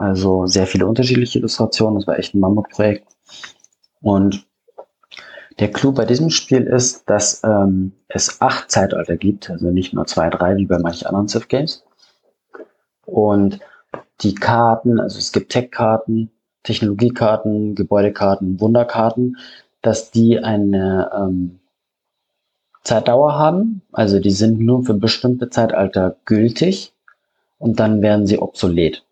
Also 0.03 0.47
sehr 0.47 0.67
viele 0.67 0.85
unterschiedliche 0.85 1.39
Illustrationen. 1.39 1.95
Das 1.95 2.07
war 2.07 2.19
echt 2.19 2.35
ein 2.35 2.41
Mammutprojekt. 2.41 3.07
Und 4.01 4.45
der 5.59 5.71
Clou 5.71 5.93
bei 5.93 6.03
diesem 6.03 6.29
Spiel 6.29 6.63
ist, 6.63 7.09
dass 7.09 7.41
ähm, 7.45 7.93
es 8.09 8.41
acht 8.41 8.69
Zeitalter 8.69 9.15
gibt, 9.15 9.49
also 9.49 9.71
nicht 9.71 9.93
nur 9.93 10.05
zwei, 10.05 10.29
drei, 10.29 10.57
wie 10.57 10.65
bei 10.65 10.77
manchen 10.77 11.07
anderen 11.07 11.29
Civ 11.29 11.47
Games. 11.47 11.85
Und 13.05 13.59
die 14.19 14.35
Karten, 14.35 14.99
also 14.99 15.19
es 15.19 15.31
gibt 15.31 15.53
Tech-Karten, 15.53 16.31
Technologiekarten, 16.63 17.73
Gebäudekarten, 17.73 18.59
Wunderkarten, 18.59 19.37
dass 19.81 20.11
die 20.11 20.37
eine 20.37 21.11
ähm, 21.15 21.59
Zeitdauer 22.83 23.35
haben. 23.35 23.83
Also 23.93 24.19
die 24.19 24.31
sind 24.31 24.59
nur 24.59 24.83
für 24.83 24.95
bestimmte 24.95 25.49
Zeitalter 25.49 26.17
gültig 26.25 26.93
und 27.57 27.79
dann 27.79 28.01
werden 28.01 28.27
sie 28.27 28.39
obsolet. 28.39 29.05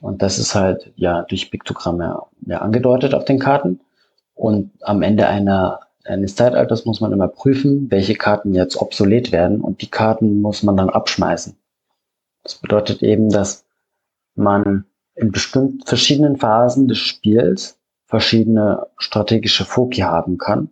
Und 0.00 0.22
das 0.22 0.38
ist 0.38 0.54
halt 0.54 0.92
ja 0.96 1.22
durch 1.22 1.50
Piktogramme 1.50 2.22
ja, 2.46 2.58
angedeutet 2.58 3.14
auf 3.14 3.24
den 3.24 3.38
Karten. 3.38 3.80
Und 4.34 4.70
am 4.82 5.02
Ende 5.02 5.26
einer, 5.26 5.80
eines 6.04 6.36
Zeitalters 6.36 6.84
muss 6.84 7.00
man 7.00 7.12
immer 7.12 7.28
prüfen, 7.28 7.90
welche 7.90 8.14
Karten 8.14 8.54
jetzt 8.54 8.76
obsolet 8.76 9.32
werden 9.32 9.60
und 9.60 9.82
die 9.82 9.90
Karten 9.90 10.40
muss 10.40 10.62
man 10.62 10.76
dann 10.76 10.90
abschmeißen. 10.90 11.56
Das 12.42 12.56
bedeutet 12.56 13.02
eben, 13.02 13.30
dass 13.30 13.64
man 14.34 14.84
in 15.14 15.32
bestimmten 15.32 15.80
verschiedenen 15.84 16.36
Phasen 16.36 16.88
des 16.88 16.98
Spiels 16.98 17.78
verschiedene 18.04 18.86
strategische 18.98 19.64
Foki 19.64 20.02
haben 20.02 20.38
kann. 20.38 20.70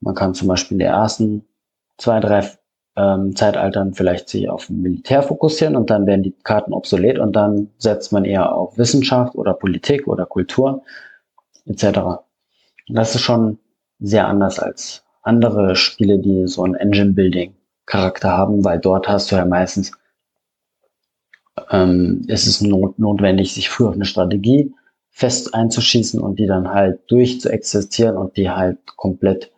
Man 0.00 0.14
kann 0.14 0.34
zum 0.34 0.48
Beispiel 0.48 0.76
in 0.76 0.80
der 0.80 0.90
ersten 0.90 1.44
zwei, 1.96 2.20
drei 2.20 2.48
ähm, 2.96 3.36
Zeitaltern 3.36 3.94
vielleicht 3.94 4.28
sich 4.28 4.48
auf 4.48 4.70
Militär 4.70 5.22
fokussieren 5.22 5.76
und 5.76 5.90
dann 5.90 6.06
werden 6.06 6.22
die 6.22 6.34
Karten 6.42 6.72
obsolet 6.72 7.18
und 7.18 7.36
dann 7.36 7.70
setzt 7.78 8.12
man 8.12 8.24
eher 8.24 8.54
auf 8.54 8.78
Wissenschaft 8.78 9.34
oder 9.34 9.54
Politik 9.54 10.06
oder 10.08 10.26
Kultur 10.26 10.82
etc. 11.66 11.98
das 12.88 13.14
ist 13.14 13.22
schon 13.22 13.58
sehr 13.98 14.26
anders 14.26 14.58
als 14.58 15.04
andere 15.22 15.76
Spiele, 15.76 16.18
die 16.18 16.46
so 16.46 16.62
ein 16.62 16.74
Engine-Building-Charakter 16.74 18.30
haben, 18.30 18.64
weil 18.64 18.78
dort 18.78 19.08
hast 19.08 19.30
du 19.30 19.36
ja 19.36 19.44
meistens, 19.44 19.92
ähm, 21.70 22.22
ist 22.28 22.46
es 22.46 22.60
not 22.60 22.98
notwendig, 22.98 23.52
sich 23.52 23.68
früher 23.68 23.88
auf 23.88 23.94
eine 23.94 24.04
Strategie 24.04 24.72
fest 25.10 25.54
einzuschießen 25.54 26.20
und 26.20 26.38
die 26.38 26.46
dann 26.46 26.68
halt 26.68 27.00
durchzuexistieren 27.10 28.16
und 28.16 28.36
die 28.36 28.50
halt 28.50 28.78
komplett 28.96 29.50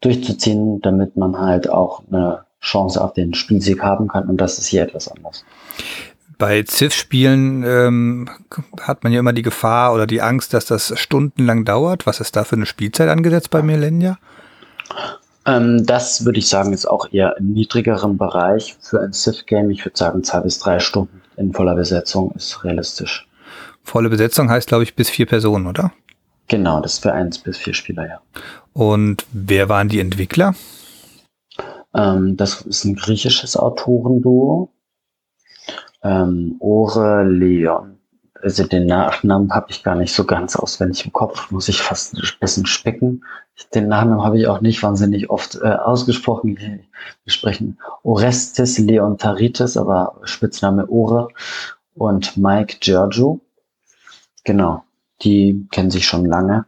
durchzuziehen, 0.00 0.80
damit 0.82 1.16
man 1.16 1.38
halt 1.38 1.68
auch 1.68 2.02
eine 2.10 2.45
Chance 2.66 3.02
auf 3.02 3.14
den 3.14 3.34
Spielsieg 3.34 3.82
haben 3.82 4.08
kann. 4.08 4.28
Und 4.28 4.38
das 4.38 4.58
ist 4.58 4.66
hier 4.66 4.82
etwas 4.82 5.08
anders. 5.08 5.44
Bei 6.38 6.62
Civ-Spielen 6.62 7.62
ähm, 7.64 8.28
hat 8.82 9.04
man 9.04 9.12
ja 9.12 9.20
immer 9.20 9.32
die 9.32 9.42
Gefahr 9.42 9.94
oder 9.94 10.06
die 10.06 10.20
Angst, 10.20 10.52
dass 10.52 10.66
das 10.66 10.92
stundenlang 10.98 11.64
dauert. 11.64 12.06
Was 12.06 12.20
ist 12.20 12.36
da 12.36 12.44
für 12.44 12.56
eine 12.56 12.66
Spielzeit 12.66 13.08
angesetzt 13.08 13.50
bei 13.50 13.62
Millennia? 13.62 14.18
Ähm, 15.46 15.86
das 15.86 16.26
würde 16.26 16.38
ich 16.38 16.48
sagen, 16.48 16.74
ist 16.74 16.86
auch 16.86 17.10
eher 17.10 17.36
im 17.38 17.52
niedrigeren 17.52 18.18
Bereich 18.18 18.76
für 18.80 19.00
ein 19.00 19.14
Civ-Game. 19.14 19.70
Ich 19.70 19.84
würde 19.84 19.96
sagen, 19.96 20.24
zwei 20.24 20.40
bis 20.40 20.58
drei 20.58 20.78
Stunden 20.78 21.22
in 21.36 21.52
voller 21.54 21.74
Besetzung 21.74 22.32
ist 22.32 22.64
realistisch. 22.64 23.26
Volle 23.82 24.10
Besetzung 24.10 24.50
heißt, 24.50 24.68
glaube 24.68 24.82
ich, 24.82 24.94
bis 24.94 25.08
vier 25.08 25.26
Personen, 25.26 25.66
oder? 25.66 25.92
Genau, 26.48 26.80
das 26.80 26.94
ist 26.94 27.02
für 27.02 27.12
eins 27.12 27.38
bis 27.38 27.56
vier 27.56 27.74
Spieler, 27.74 28.06
ja. 28.06 28.20
Und 28.72 29.24
wer 29.32 29.68
waren 29.68 29.88
die 29.88 30.00
Entwickler? 30.00 30.54
Ähm, 31.96 32.36
das 32.36 32.60
ist 32.62 32.84
ein 32.84 32.94
griechisches 32.94 33.56
Autorenduo 33.56 34.70
ähm, 36.06 36.56
Ore 36.60 37.24
Leon. 37.24 37.98
Also 38.42 38.64
den 38.64 38.86
Nachnamen 38.86 39.50
habe 39.50 39.70
ich 39.70 39.82
gar 39.82 39.96
nicht 39.96 40.12
so 40.12 40.24
ganz 40.24 40.56
auswendig 40.56 41.04
im 41.06 41.12
Kopf, 41.12 41.50
muss 41.50 41.68
ich 41.68 41.80
fast 41.80 42.14
ein 42.14 42.22
bisschen 42.38 42.66
specken. 42.66 43.24
Den 43.74 43.88
Nachnamen 43.88 44.22
habe 44.22 44.38
ich 44.38 44.46
auch 44.46 44.60
nicht 44.60 44.82
wahnsinnig 44.82 45.30
oft 45.30 45.56
äh, 45.56 45.68
ausgesprochen. 45.68 46.56
Wir 46.58 47.32
sprechen 47.32 47.78
Orestes 48.02 48.78
Leontaritis, 48.78 49.76
aber 49.76 50.20
Spitzname 50.24 50.88
Ore 50.88 51.28
und 51.94 52.36
Mike 52.36 52.76
Giorgio. 52.80 53.40
Genau, 54.44 54.84
die 55.22 55.66
kennen 55.72 55.90
sich 55.90 56.06
schon 56.06 56.26
lange. 56.26 56.66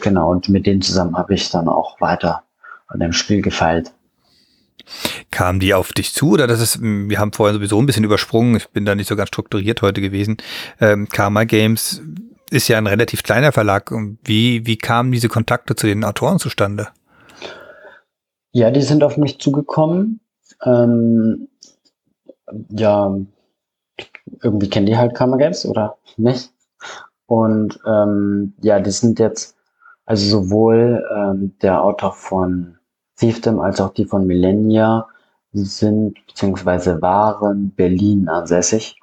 Genau, 0.00 0.30
und 0.30 0.48
mit 0.48 0.66
denen 0.66 0.80
zusammen 0.80 1.16
habe 1.16 1.34
ich 1.34 1.50
dann 1.50 1.68
auch 1.68 2.00
weiter 2.00 2.42
an 2.88 2.98
dem 2.98 3.12
Spiel 3.12 3.42
gefeilt. 3.42 3.92
Kamen 5.30 5.60
die 5.60 5.74
auf 5.74 5.92
dich 5.92 6.12
zu 6.12 6.32
oder 6.32 6.46
das 6.46 6.60
ist, 6.60 6.82
wir 6.82 7.18
haben 7.18 7.32
vorhin 7.32 7.54
sowieso 7.54 7.80
ein 7.80 7.86
bisschen 7.86 8.04
übersprungen, 8.04 8.56
ich 8.56 8.68
bin 8.70 8.84
da 8.84 8.94
nicht 8.94 9.08
so 9.08 9.16
ganz 9.16 9.28
strukturiert 9.28 9.80
heute 9.80 10.00
gewesen. 10.00 10.38
Ähm, 10.80 11.08
Karma 11.08 11.44
Games 11.44 12.02
ist 12.50 12.68
ja 12.68 12.78
ein 12.78 12.88
relativ 12.88 13.22
kleiner 13.22 13.52
Verlag. 13.52 13.92
Wie, 14.24 14.66
wie 14.66 14.76
kamen 14.76 15.12
diese 15.12 15.28
Kontakte 15.28 15.76
zu 15.76 15.86
den 15.86 16.04
Autoren 16.04 16.38
zustande? 16.38 16.88
Ja, 18.52 18.70
die 18.70 18.82
sind 18.82 19.04
auf 19.04 19.16
mich 19.16 19.38
zugekommen. 19.38 20.20
Ähm, 20.64 21.48
ja, 22.70 23.16
irgendwie 24.42 24.68
kennen 24.68 24.86
die 24.86 24.96
halt 24.96 25.14
Karma 25.14 25.36
Games 25.36 25.64
oder 25.64 25.96
nicht? 26.16 26.50
Und 27.26 27.78
ähm, 27.86 28.54
ja, 28.60 28.80
die 28.80 28.90
sind 28.90 29.20
jetzt, 29.20 29.56
also 30.04 30.28
sowohl 30.28 31.04
ähm, 31.16 31.54
der 31.62 31.82
Autor 31.82 32.12
von 32.12 32.78
Thiefdom 33.16 33.60
als 33.60 33.80
auch 33.80 33.94
die 33.94 34.06
von 34.06 34.26
Millennia 34.26 35.06
sind 35.52 36.14
bzw. 36.26 37.00
waren 37.00 37.70
Berlin 37.70 38.28
ansässig, 38.28 38.96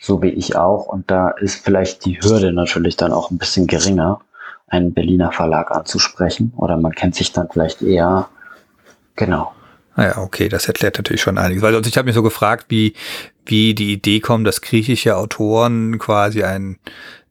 so 0.00 0.22
wie 0.22 0.30
ich 0.30 0.56
auch. 0.56 0.86
Und 0.86 1.10
da 1.10 1.30
ist 1.30 1.64
vielleicht 1.64 2.04
die 2.04 2.20
Hürde 2.20 2.52
natürlich 2.52 2.96
dann 2.96 3.12
auch 3.12 3.30
ein 3.30 3.38
bisschen 3.38 3.66
geringer, 3.66 4.20
einen 4.66 4.92
Berliner 4.92 5.32
Verlag 5.32 5.70
anzusprechen. 5.70 6.52
Oder 6.56 6.76
man 6.76 6.92
kennt 6.92 7.14
sich 7.14 7.32
dann 7.32 7.48
vielleicht 7.50 7.82
eher. 7.82 8.28
Genau. 9.16 9.52
Naja, 9.96 10.14
ah 10.16 10.22
okay, 10.22 10.48
das 10.48 10.68
erklärt 10.68 10.96
natürlich 10.96 11.22
schon 11.22 11.38
einiges. 11.38 11.62
Weil 11.62 11.74
also 11.74 11.88
ich 11.88 11.98
habe 11.98 12.06
mich 12.06 12.14
so 12.14 12.22
gefragt, 12.22 12.66
wie, 12.68 12.94
wie 13.44 13.74
die 13.74 13.92
Idee 13.92 14.20
kommt, 14.20 14.46
dass 14.46 14.60
griechische 14.60 15.16
Autoren 15.16 15.98
quasi 15.98 16.44
einen 16.44 16.78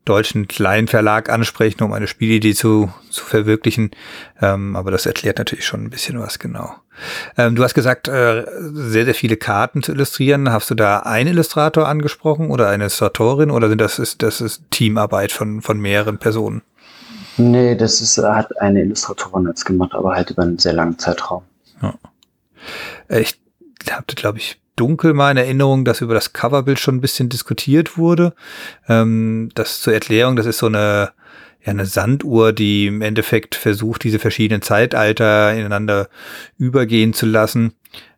deutschen 0.08 0.48
Kleinverlag 0.48 1.30
ansprechen, 1.30 1.84
um 1.84 1.94
eine 1.94 2.08
Spielidee 2.08 2.54
zu, 2.54 2.92
zu 3.10 3.24
verwirklichen. 3.24 3.92
Ähm, 4.42 4.76
aber 4.76 4.92
das 4.92 5.06
erklärt 5.06 5.38
natürlich 5.38 5.66
schon 5.66 5.84
ein 5.84 5.90
bisschen 5.90 6.20
was 6.20 6.40
genau. 6.40 6.76
Ähm, 7.38 7.56
du 7.56 7.64
hast 7.64 7.74
gesagt, 7.74 8.08
äh, 8.08 8.46
sehr, 8.74 9.06
sehr 9.06 9.16
viele 9.16 9.38
Karten 9.38 9.84
zu 9.84 9.92
illustrieren. 9.92 10.52
Hast 10.52 10.70
du 10.70 10.76
da 10.76 11.00
einen 11.00 11.30
Illustrator 11.30 11.88
angesprochen 11.88 12.50
oder 12.50 12.70
eine 12.70 12.86
Illustratorin 12.86 13.52
oder 13.52 13.70
sind 13.70 13.82
das 13.82 14.00
ist, 14.00 14.24
das 14.24 14.42
ist 14.42 14.64
Teamarbeit 14.72 15.32
von, 15.32 15.62
von 15.62 15.80
mehreren 15.80 16.18
Personen? 16.18 16.62
Nee, 17.38 17.76
das 17.76 18.02
ist, 18.02 18.18
hat 18.18 18.60
eine 18.62 18.82
Illustratorin 18.82 19.48
jetzt 19.48 19.66
gemacht, 19.66 19.94
aber 19.94 20.16
halt 20.16 20.32
über 20.32 20.42
einen 20.42 20.58
sehr 20.58 20.74
langen 20.74 20.98
Zeitraum. 20.98 21.44
Ja. 21.82 21.94
Äh, 23.10 23.22
ich 23.22 23.40
hatte, 23.90 24.16
glaube 24.16 24.40
ich, 24.40 24.60
dunkel 24.78 25.14
mal 25.14 25.32
in 25.32 25.38
Erinnerung, 25.38 25.84
dass 25.84 26.00
über 26.00 26.14
das 26.14 26.32
Coverbild 26.32 26.80
schon 26.80 26.96
ein 26.96 27.02
bisschen 27.02 27.28
diskutiert 27.28 27.98
wurde. 27.98 28.34
Ähm, 28.88 29.50
das 29.56 29.82
zur 29.82 29.94
Erklärung, 29.94 30.38
das 30.38 30.46
ist 30.46 30.60
so 30.60 30.68
eine, 30.68 31.12
ja, 31.66 31.72
eine 31.72 31.86
Sanduhr, 31.86 32.54
die 32.54 32.88
im 32.88 33.02
Endeffekt 33.02 33.56
versucht, 33.56 34.06
diese 34.06 34.20
verschiedenen 34.20 34.62
Zeitalter 34.62 35.54
ineinander 35.54 36.08
übergehen 36.58 37.14
zu 37.14 37.26
lassen. 37.26 37.74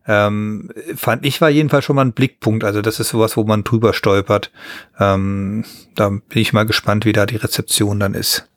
Ähm, 0.08 0.72
fand 0.96 1.26
ich 1.26 1.40
war 1.40 1.50
jedenfalls 1.50 1.86
schon 1.86 1.96
mal 1.96 2.06
ein 2.06 2.14
Blickpunkt. 2.14 2.64
Also 2.64 2.82
das 2.82 3.00
ist 3.00 3.10
sowas, 3.10 3.38
wo 3.38 3.44
man 3.44 3.64
drüber 3.64 3.94
stolpert. 3.94 4.52
Ähm, 5.00 5.66
da 5.96 6.10
bin 6.10 6.42
ich 6.42 6.54
mal 6.54 6.66
gespannt, 6.66 7.06
wie 7.06 7.14
da 7.14 7.26
die 7.26 7.36
Rezeption 7.36 8.00
dann 8.00 8.16
ist. 8.16 8.48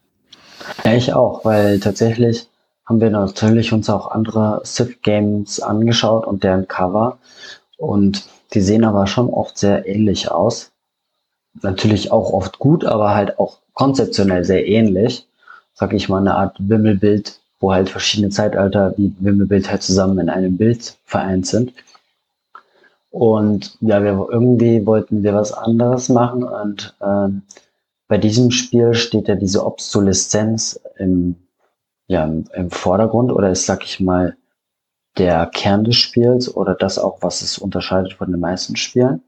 Ja, 0.84 0.94
ich 0.94 1.12
auch, 1.12 1.44
weil 1.44 1.80
tatsächlich 1.80 2.48
haben 2.86 3.00
wir 3.00 3.10
natürlich 3.10 3.72
uns 3.72 3.90
auch 3.90 4.10
andere 4.10 4.62
Civ 4.64 5.02
Games 5.02 5.60
angeschaut 5.60 6.26
und 6.26 6.42
deren 6.42 6.68
Cover. 6.68 7.18
Und 7.82 8.28
die 8.54 8.60
sehen 8.60 8.84
aber 8.84 9.08
schon 9.08 9.28
oft 9.28 9.58
sehr 9.58 9.88
ähnlich 9.88 10.30
aus. 10.30 10.70
Natürlich 11.62 12.12
auch 12.12 12.32
oft 12.32 12.60
gut, 12.60 12.84
aber 12.84 13.12
halt 13.12 13.40
auch 13.40 13.58
konzeptionell 13.72 14.44
sehr 14.44 14.68
ähnlich. 14.68 15.26
Sag 15.74 15.92
ich 15.92 16.08
mal, 16.08 16.20
eine 16.20 16.36
Art 16.36 16.56
Wimmelbild, 16.60 17.40
wo 17.58 17.72
halt 17.72 17.88
verschiedene 17.90 18.30
Zeitalter 18.30 18.94
wie 18.96 19.12
Wimmelbild 19.18 19.68
halt 19.68 19.82
zusammen 19.82 20.20
in 20.20 20.30
einem 20.30 20.56
Bild 20.56 20.96
vereint 21.04 21.48
sind. 21.48 21.72
Und 23.10 23.76
ja, 23.80 24.00
wir 24.04 24.28
irgendwie 24.30 24.86
wollten 24.86 25.24
wir 25.24 25.34
was 25.34 25.52
anderes 25.52 26.08
machen 26.08 26.44
und 26.44 26.94
ähm, 27.02 27.42
bei 28.06 28.16
diesem 28.16 28.52
Spiel 28.52 28.94
steht 28.94 29.26
ja 29.26 29.34
diese 29.34 29.66
Obsoleszenz 29.66 30.78
im, 30.98 31.34
ja, 32.06 32.24
im 32.24 32.70
Vordergrund 32.70 33.32
oder 33.32 33.50
ist, 33.50 33.66
sag 33.66 33.84
ich 33.84 33.98
mal, 33.98 34.36
der 35.18 35.46
Kern 35.46 35.84
des 35.84 35.96
Spiels 35.96 36.54
oder 36.54 36.74
das 36.74 36.98
auch, 36.98 37.18
was 37.20 37.42
es 37.42 37.58
unterscheidet 37.58 38.14
von 38.14 38.30
den 38.30 38.40
meisten 38.40 38.76
Spielen. 38.76 39.22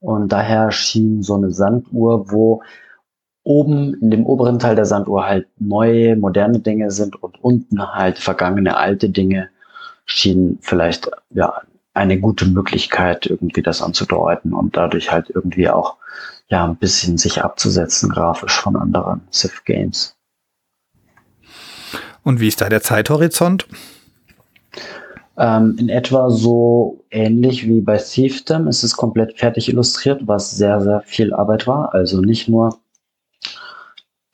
Und 0.00 0.28
daher 0.32 0.70
schien 0.70 1.22
so 1.22 1.34
eine 1.34 1.50
Sanduhr, 1.50 2.30
wo 2.30 2.62
oben 3.42 3.94
in 4.00 4.10
dem 4.10 4.26
oberen 4.26 4.58
Teil 4.58 4.74
der 4.74 4.86
Sanduhr 4.86 5.26
halt 5.26 5.46
neue, 5.58 6.16
moderne 6.16 6.60
Dinge 6.60 6.90
sind 6.90 7.22
und 7.22 7.42
unten 7.42 7.94
halt 7.94 8.18
vergangene, 8.18 8.76
alte 8.76 9.10
Dinge, 9.10 9.50
schien 10.06 10.58
vielleicht 10.60 11.10
ja 11.30 11.62
eine 11.94 12.18
gute 12.18 12.46
Möglichkeit, 12.46 13.26
irgendwie 13.26 13.62
das 13.62 13.80
anzudeuten 13.80 14.52
und 14.52 14.76
dadurch 14.76 15.12
halt 15.12 15.30
irgendwie 15.30 15.68
auch 15.68 15.96
ja 16.48 16.64
ein 16.64 16.76
bisschen 16.76 17.18
sich 17.18 17.42
abzusetzen 17.42 18.10
grafisch 18.10 18.60
von 18.60 18.76
anderen 18.76 19.22
Civ 19.32 19.64
Games. 19.64 20.16
Und 22.22 22.40
wie 22.40 22.48
ist 22.48 22.60
da 22.60 22.68
der 22.68 22.82
Zeithorizont? 22.82 23.66
Ähm, 25.36 25.76
in 25.78 25.88
etwa 25.88 26.30
so 26.30 27.04
ähnlich 27.10 27.66
wie 27.66 27.80
bei 27.80 27.96
Thiefdom. 27.96 28.68
Es 28.68 28.84
ist 28.84 28.96
komplett 28.96 29.38
fertig 29.38 29.68
illustriert, 29.68 30.22
was 30.26 30.52
sehr, 30.52 30.80
sehr 30.80 31.00
viel 31.02 31.34
Arbeit 31.34 31.66
war. 31.66 31.92
Also 31.92 32.20
nicht 32.20 32.48
nur 32.48 32.78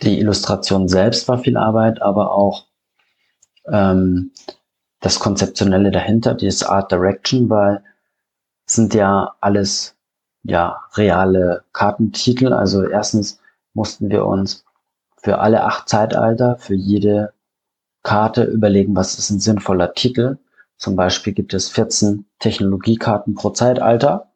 die 0.03 0.19
Illustration 0.19 0.89
selbst 0.89 1.29
war 1.29 1.39
viel 1.39 1.57
Arbeit, 1.57 2.03
aber 2.03 2.35
auch 2.35 2.67
ähm, 3.67 4.33
das 5.01 5.19
Konzeptionelle 5.19 5.91
dahinter, 5.91 6.35
dieses 6.35 6.63
Art 6.63 6.93
Direction, 6.93 7.49
weil 7.49 7.83
es 8.67 8.75
sind 8.75 8.95
ja 8.95 9.35
alles 9.41 9.97
ja 10.43 10.83
reale 10.95 11.65
Kartentitel. 11.73 12.53
Also 12.53 12.85
erstens 12.85 13.41
mussten 13.75 14.11
wir 14.11 14.27
uns 14.27 14.65
für 15.17 15.39
alle 15.39 15.65
acht 15.65 15.89
Zeitalter, 15.89 16.57
für 16.57 16.75
jede 16.75 17.33
Karte 18.03 18.45
überlegen, 18.45 18.97
was 18.97 19.19
ist 19.19 19.31
ein 19.31 19.41
sinnvoller 19.41 19.93
Titel. 19.95 20.39
Zum 20.77 20.97
Beispiel 20.97 21.33
gibt 21.33 21.53
es 21.55 21.69
14 21.69 22.25
Technologiekarten 22.39 23.35
pro 23.35 23.51
Zeitalter. 23.51 24.31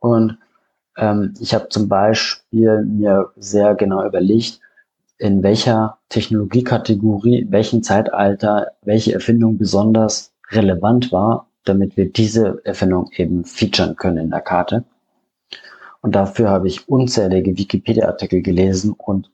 Und 0.00 0.38
ähm, 0.96 1.34
ich 1.40 1.54
habe 1.54 1.68
zum 1.68 1.88
Beispiel 1.88 2.82
mir 2.84 3.30
sehr 3.36 3.74
genau 3.74 4.04
überlegt, 4.04 4.60
in 5.18 5.42
welcher 5.42 5.98
Technologiekategorie, 6.08 7.46
welchen 7.50 7.82
Zeitalter, 7.82 8.72
welche 8.82 9.12
Erfindung 9.12 9.58
besonders 9.58 10.32
relevant 10.50 11.12
war, 11.12 11.48
damit 11.64 11.96
wir 11.96 12.10
diese 12.10 12.60
Erfindung 12.64 13.10
eben 13.16 13.44
featuren 13.44 13.96
können 13.96 14.16
in 14.16 14.30
der 14.30 14.40
Karte. 14.40 14.84
Und 16.00 16.14
dafür 16.14 16.48
habe 16.48 16.68
ich 16.68 16.88
unzählige 16.88 17.56
Wikipedia-Artikel 17.56 18.42
gelesen 18.42 18.94
und 18.96 19.30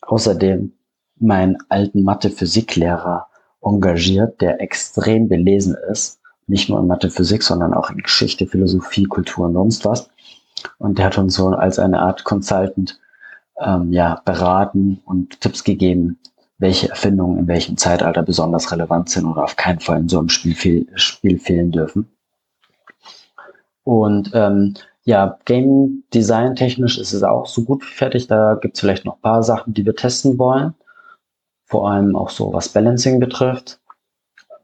außerdem 0.00 0.72
meinen 1.20 1.58
alten 1.68 2.02
Mathe-Physiklehrer 2.02 3.26
engagiert, 3.62 4.40
der 4.40 4.60
extrem 4.60 5.28
belesen 5.28 5.76
ist. 5.90 6.20
Nicht 6.46 6.68
nur 6.68 6.80
in 6.80 6.86
Mathe, 6.86 7.10
Physik, 7.10 7.42
sondern 7.42 7.74
auch 7.74 7.90
in 7.90 7.98
Geschichte, 7.98 8.46
Philosophie, 8.46 9.04
Kultur 9.04 9.46
und 9.46 9.54
sonst 9.54 9.84
was. 9.84 10.08
Und 10.78 10.98
der 10.98 11.06
hat 11.06 11.18
uns 11.18 11.34
so 11.34 11.48
als 11.48 11.78
eine 11.78 12.00
Art 12.00 12.24
Consultant 12.24 12.98
ähm, 13.60 13.92
ja, 13.92 14.22
beraten 14.24 15.00
und 15.04 15.40
Tipps 15.40 15.62
gegeben, 15.64 16.18
welche 16.58 16.88
Erfindungen 16.88 17.38
in 17.38 17.46
welchem 17.48 17.76
Zeitalter 17.76 18.22
besonders 18.22 18.72
relevant 18.72 19.10
sind 19.10 19.26
oder 19.26 19.44
auf 19.44 19.56
keinen 19.56 19.80
Fall 19.80 20.00
in 20.00 20.08
so 20.08 20.18
einem 20.18 20.28
Spiel, 20.28 20.54
fehl, 20.54 20.86
Spiel 20.94 21.38
fehlen 21.38 21.70
dürfen. 21.70 22.08
Und 23.84 24.30
ähm, 24.34 24.74
ja, 25.04 25.38
Game 25.44 26.04
Design 26.12 26.54
technisch 26.56 26.98
ist 26.98 27.12
es 27.12 27.22
auch 27.22 27.46
so 27.46 27.64
gut 27.64 27.82
wie 27.82 27.94
fertig. 27.94 28.26
Da 28.26 28.54
gibt 28.60 28.76
es 28.76 28.80
vielleicht 28.80 29.04
noch 29.04 29.16
ein 29.16 29.22
paar 29.22 29.42
Sachen, 29.42 29.72
die 29.72 29.86
wir 29.86 29.96
testen 29.96 30.38
wollen. 30.38 30.74
Vor 31.68 31.90
allem 31.90 32.16
auch 32.16 32.30
so, 32.30 32.52
was 32.52 32.70
Balancing 32.70 33.20
betrifft. 33.20 33.80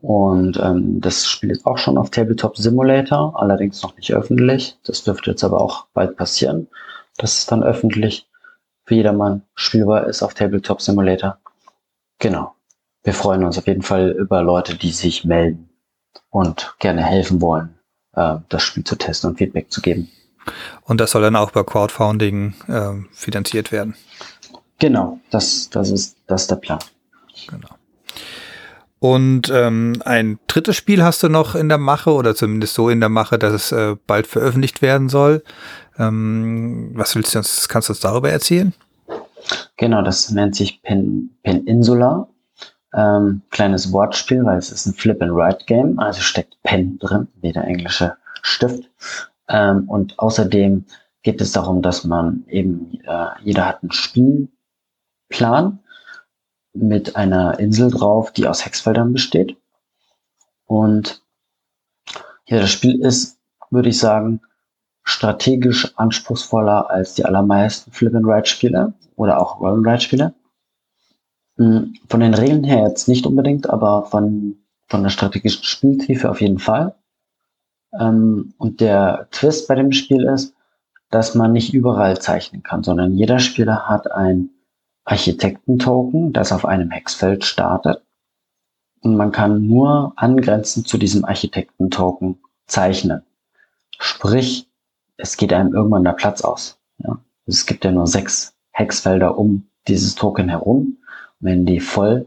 Und 0.00 0.58
ähm, 0.58 1.00
das 1.00 1.26
Spiel 1.26 1.50
ist 1.50 1.64
auch 1.64 1.78
schon 1.78 1.96
auf 1.96 2.11
Tabletop 2.11 2.56
Simulator, 2.56 3.40
allerdings 3.40 3.82
noch 3.82 3.96
nicht 3.96 4.12
öffentlich. 4.12 4.76
Das 4.84 5.02
dürfte 5.04 5.30
jetzt 5.30 5.44
aber 5.44 5.61
auch 5.61 5.87
bald 5.94 6.16
passieren, 6.16 6.68
dass 7.16 7.38
es 7.38 7.46
dann 7.46 7.62
öffentlich 7.62 8.28
für 8.84 8.94
jedermann 8.94 9.42
spielbar 9.54 10.06
ist 10.06 10.23
auf 10.23 10.34
Tabletop 10.34 10.82
Simulator. 10.82 11.38
Genau. 12.18 12.54
Wir 13.02 13.14
freuen 13.14 13.44
uns 13.44 13.58
auf 13.58 13.66
jeden 13.66 13.82
Fall 13.82 14.11
über 14.11 14.42
Leute, 14.42 14.76
die 14.76 14.90
sich 14.90 15.25
melden 15.25 15.68
und 16.30 16.75
gerne 16.78 17.02
helfen 17.02 17.40
wollen, 17.40 17.78
äh, 18.14 18.37
das 18.49 18.62
Spiel 18.62 18.84
zu 18.84 18.96
testen 18.96 19.30
und 19.30 19.37
Feedback 19.37 19.70
zu 19.70 19.80
geben. 19.80 20.11
Und 20.82 21.00
das 21.00 21.12
soll 21.12 21.23
dann 21.23 21.37
auch 21.37 21.50
über 21.50 21.64
Crowdfunding 21.64 22.54
äh, 22.68 22.92
finanziert 23.12 23.73
werden. 23.73 23.94
Genau, 24.78 25.20
das, 25.30 25.70
das, 25.70 25.90
ist, 25.90 26.16
das 26.26 26.42
ist 26.42 26.50
der 26.50 26.56
Plan. 26.56 26.80
Genau. 27.49 27.69
Und 28.99 29.50
ähm, 29.53 30.00
ein 30.07 30.38
drittes 30.47 30.76
Spiel 30.76 31.03
hast 31.05 31.23
du 31.23 31.29
noch 31.29 31.55
in 31.55 31.69
der 31.69 31.76
Mache 31.76 32.11
oder 32.12 32.35
zumindest 32.35 32.75
so 32.75 32.88
in 32.88 33.00
der 33.00 33.11
Mache, 33.11 33.38
dass 33.38 33.53
es 33.53 33.73
äh, 33.73 33.97
bald 34.07 34.26
veröffentlicht 34.26 34.81
werden 34.81 35.11
soll. 35.11 35.45
Ähm, 35.99 36.93
was 36.95 37.14
willst 37.14 37.35
du 37.35 37.38
uns, 37.38 37.69
kannst 37.69 37.88
du 37.88 37.93
uns 37.93 38.00
darüber 38.00 38.31
erzählen? 38.31 38.73
Genau, 39.76 40.00
das 40.00 40.31
nennt 40.31 40.57
sich 40.57 40.81
Pen, 40.83 41.37
Peninsula. 41.43 42.29
Ähm, 42.95 43.43
kleines 43.50 43.93
Wortspiel, 43.93 44.45
weil 44.45 44.57
es 44.57 44.71
ist 44.71 44.87
ein 44.87 44.95
Flip-and-Write-Game, 44.95 45.99
also 45.99 46.21
steckt 46.21 46.57
Pen 46.62 46.99
drin, 46.99 47.29
wie 47.43 47.53
der 47.53 47.64
englische 47.64 48.17
Stift. 48.41 48.88
Ähm, 49.49 49.88
und 49.88 50.19
außerdem 50.19 50.85
geht 51.23 51.41
es 51.41 51.53
darum, 51.53 51.83
dass 51.83 52.05
man 52.05 52.45
eben, 52.49 53.00
äh, 53.07 53.26
jeder 53.43 53.67
hat 53.67 53.83
einen 53.83 53.93
Spielplan 53.93 55.81
mit 56.75 57.16
einer 57.16 57.59
Insel 57.59 57.90
drauf, 57.90 58.33
die 58.33 58.47
aus 58.47 58.64
Hexfeldern 58.64 59.12
besteht. 59.12 59.57
Und 60.66 61.23
ja, 62.47 62.61
das 62.61 62.71
Spiel 62.71 63.00
ist, 63.00 63.38
würde 63.71 63.88
ich 63.88 63.99
sagen, 63.99 64.40
strategisch 65.04 65.97
anspruchsvoller 65.97 66.90
als 66.90 67.14
die 67.14 67.25
allermeisten 67.25 67.93
Flip-and-Ride-Spiele 67.93 68.95
oder 69.16 69.40
auch 69.40 69.61
Roll-and-Ride-Spiele. 69.61 70.35
Hm, 71.57 71.95
von 72.09 72.21
den 72.21 72.35
Regeln 72.35 72.64
her 72.64 72.88
jetzt 72.88 73.07
nicht 73.07 73.26
unbedingt, 73.26 73.71
aber 73.71 74.04
von, 74.07 74.57
von 74.88 75.02
der 75.02 75.11
strategischen 75.11 75.64
Spieltiefe 75.64 76.31
auf 76.31 76.40
jeden 76.40 76.59
Fall. 76.59 76.97
Ähm, 77.99 78.54
und 78.59 78.81
der 78.81 79.28
Twist 79.31 79.69
bei 79.69 79.76
dem 79.76 79.93
Spiel 79.93 80.25
ist, 80.25 80.54
dass 81.11 81.35
man 81.35 81.52
nicht 81.52 81.73
überall 81.73 82.19
zeichnen 82.19 82.62
kann, 82.62 82.83
sondern 82.83 83.12
jeder 83.12 83.38
Spieler 83.38 83.88
hat 83.88 84.11
ein 84.11 84.51
Architektentoken, 85.05 86.33
das 86.33 86.53
auf 86.53 86.64
einem 86.64 86.90
Hexfeld 86.90 87.45
startet. 87.45 88.03
Und 89.01 89.17
man 89.17 89.33
kann 89.33 89.67
nur 89.67 90.14
angrenzend 90.17 90.88
zu 90.88 90.97
diesem 90.97 91.25
Architektentoken 91.25 92.38
zeichnen. 92.67 93.23
Sprich, 93.99 94.69
es 95.17 95.37
geht 95.37 95.53
einem 95.53 95.75
irgendwann 95.75 96.05
der 96.05 96.12
Platz 96.12 96.40
aus. 96.40 96.79
Ja? 96.99 97.19
Es 97.47 97.67
gibt 97.67 97.85
ja 97.85 97.93
nur 97.93 98.07
sechs 98.07 98.55
Hexfelder 98.73 99.38
um 99.38 99.67
dieses 99.87 100.14
Token 100.14 100.49
herum. 100.49 100.99
wenn 101.40 101.67
die 101.67 101.81
voll 101.81 102.27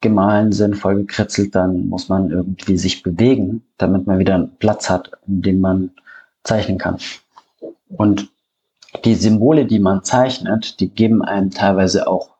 gemahlen 0.00 0.52
sind, 0.52 0.76
voll 0.76 0.96
gekritzelt, 0.96 1.54
dann 1.54 1.88
muss 1.88 2.08
man 2.08 2.30
irgendwie 2.30 2.76
sich 2.76 3.02
bewegen, 3.02 3.64
damit 3.78 4.06
man 4.06 4.18
wieder 4.18 4.34
einen 4.34 4.56
Platz 4.58 4.90
hat, 4.90 5.10
in 5.26 5.42
dem 5.42 5.60
man 5.60 5.90
zeichnen 6.44 6.78
kann. 6.78 6.98
Und 7.88 8.31
die 9.04 9.14
Symbole, 9.14 9.66
die 9.66 9.78
man 9.78 10.04
zeichnet, 10.04 10.80
die 10.80 10.88
geben 10.88 11.22
einem 11.22 11.50
teilweise 11.50 12.06
auch 12.06 12.36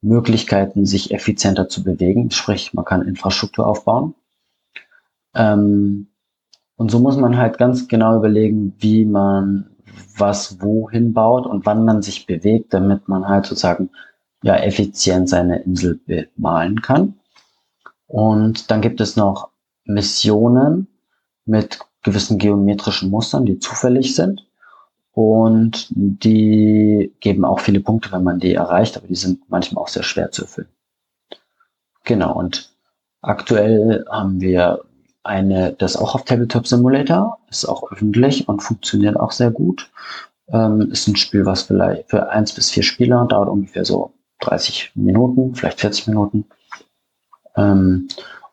Möglichkeiten, 0.00 0.86
sich 0.86 1.12
effizienter 1.12 1.68
zu 1.68 1.82
bewegen. 1.82 2.30
Sprich, 2.30 2.74
man 2.74 2.84
kann 2.84 3.02
Infrastruktur 3.02 3.66
aufbauen. 3.66 4.14
Ähm, 5.34 6.08
und 6.76 6.90
so 6.90 7.00
muss 7.00 7.16
man 7.16 7.36
halt 7.36 7.58
ganz 7.58 7.88
genau 7.88 8.16
überlegen, 8.16 8.74
wie 8.78 9.04
man 9.04 9.76
was 10.16 10.60
wohin 10.60 11.12
baut 11.12 11.46
und 11.46 11.66
wann 11.66 11.84
man 11.84 12.02
sich 12.02 12.26
bewegt, 12.26 12.72
damit 12.74 13.08
man 13.08 13.26
halt 13.28 13.46
sozusagen 13.46 13.90
ja 14.42 14.56
effizient 14.56 15.28
seine 15.28 15.62
Insel 15.62 16.00
bemalen 16.06 16.80
kann. 16.82 17.18
Und 18.06 18.70
dann 18.70 18.80
gibt 18.80 19.00
es 19.00 19.16
noch 19.16 19.50
Missionen 19.84 20.86
mit 21.44 21.80
gewissen 22.02 22.38
geometrischen 22.38 23.10
Mustern, 23.10 23.44
die 23.44 23.58
zufällig 23.58 24.14
sind. 24.14 24.47
Und 25.18 25.88
die 25.90 27.12
geben 27.18 27.44
auch 27.44 27.58
viele 27.58 27.80
Punkte, 27.80 28.12
wenn 28.12 28.22
man 28.22 28.38
die 28.38 28.54
erreicht, 28.54 28.96
aber 28.96 29.08
die 29.08 29.16
sind 29.16 29.50
manchmal 29.50 29.82
auch 29.82 29.88
sehr 29.88 30.04
schwer 30.04 30.30
zu 30.30 30.42
erfüllen. 30.42 30.68
Genau, 32.04 32.38
und 32.38 32.70
aktuell 33.20 34.04
haben 34.08 34.40
wir 34.40 34.84
eine, 35.24 35.72
das 35.72 35.96
auch 35.96 36.14
auf 36.14 36.24
Tabletop 36.24 36.68
Simulator, 36.68 37.40
ist 37.50 37.64
auch 37.64 37.90
öffentlich 37.90 38.46
und 38.46 38.62
funktioniert 38.62 39.18
auch 39.18 39.32
sehr 39.32 39.50
gut. 39.50 39.90
Ähm, 40.52 40.92
ist 40.92 41.08
ein 41.08 41.16
Spiel, 41.16 41.44
was 41.44 41.62
vielleicht 41.62 42.08
für 42.08 42.30
eins 42.30 42.52
bis 42.52 42.70
vier 42.70 42.84
Spieler 42.84 43.26
dauert 43.26 43.48
ungefähr 43.48 43.84
so 43.84 44.12
30 44.42 44.92
Minuten, 44.94 45.56
vielleicht 45.56 45.80
40 45.80 46.06
Minuten. 46.06 46.44
Ähm, 47.56 48.06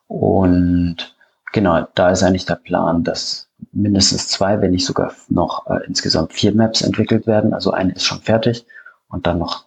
und 0.08 1.14
genau, 1.52 1.86
da 1.94 2.10
ist 2.10 2.24
eigentlich 2.24 2.46
der 2.46 2.56
Plan, 2.56 3.04
dass 3.04 3.45
mindestens 3.72 4.28
zwei, 4.28 4.60
wenn 4.60 4.72
nicht 4.72 4.86
sogar 4.86 5.12
noch 5.28 5.66
äh, 5.66 5.84
insgesamt 5.86 6.32
vier 6.32 6.54
Maps 6.54 6.82
entwickelt 6.82 7.26
werden. 7.26 7.52
Also 7.52 7.70
eine 7.70 7.92
ist 7.92 8.04
schon 8.04 8.20
fertig 8.20 8.66
und 9.08 9.26
dann 9.26 9.38
noch 9.38 9.66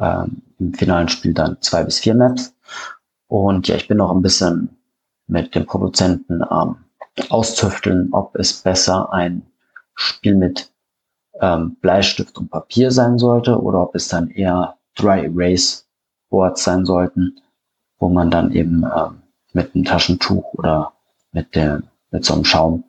ähm, 0.00 0.42
im 0.58 0.74
finalen 0.74 1.08
Spiel 1.08 1.34
dann 1.34 1.60
zwei 1.60 1.84
bis 1.84 1.98
vier 1.98 2.14
Maps. 2.14 2.54
Und 3.28 3.68
ja, 3.68 3.76
ich 3.76 3.88
bin 3.88 3.98
noch 3.98 4.14
ein 4.14 4.22
bisschen 4.22 4.76
mit 5.26 5.54
dem 5.54 5.66
Produzenten 5.66 6.42
ähm, 6.50 6.76
auszüfteln, 7.28 8.10
ob 8.12 8.36
es 8.36 8.62
besser 8.62 9.12
ein 9.12 9.42
Spiel 9.94 10.36
mit 10.36 10.70
ähm, 11.40 11.76
Bleistift 11.80 12.38
und 12.38 12.50
Papier 12.50 12.90
sein 12.90 13.18
sollte 13.18 13.60
oder 13.60 13.82
ob 13.82 13.94
es 13.94 14.08
dann 14.08 14.30
eher 14.30 14.76
Dry 14.94 15.24
Erase 15.26 15.84
Boards 16.30 16.64
sein 16.64 16.84
sollten, 16.84 17.40
wo 17.98 18.08
man 18.08 18.30
dann 18.30 18.52
eben 18.52 18.84
ähm, 18.84 19.22
mit 19.52 19.74
einem 19.74 19.84
Taschentuch 19.84 20.54
oder 20.54 20.92
mit 21.32 21.54
der 21.54 21.82
mit 22.10 22.24
so 22.24 22.34
einem 22.34 22.44
Schaum 22.44 22.84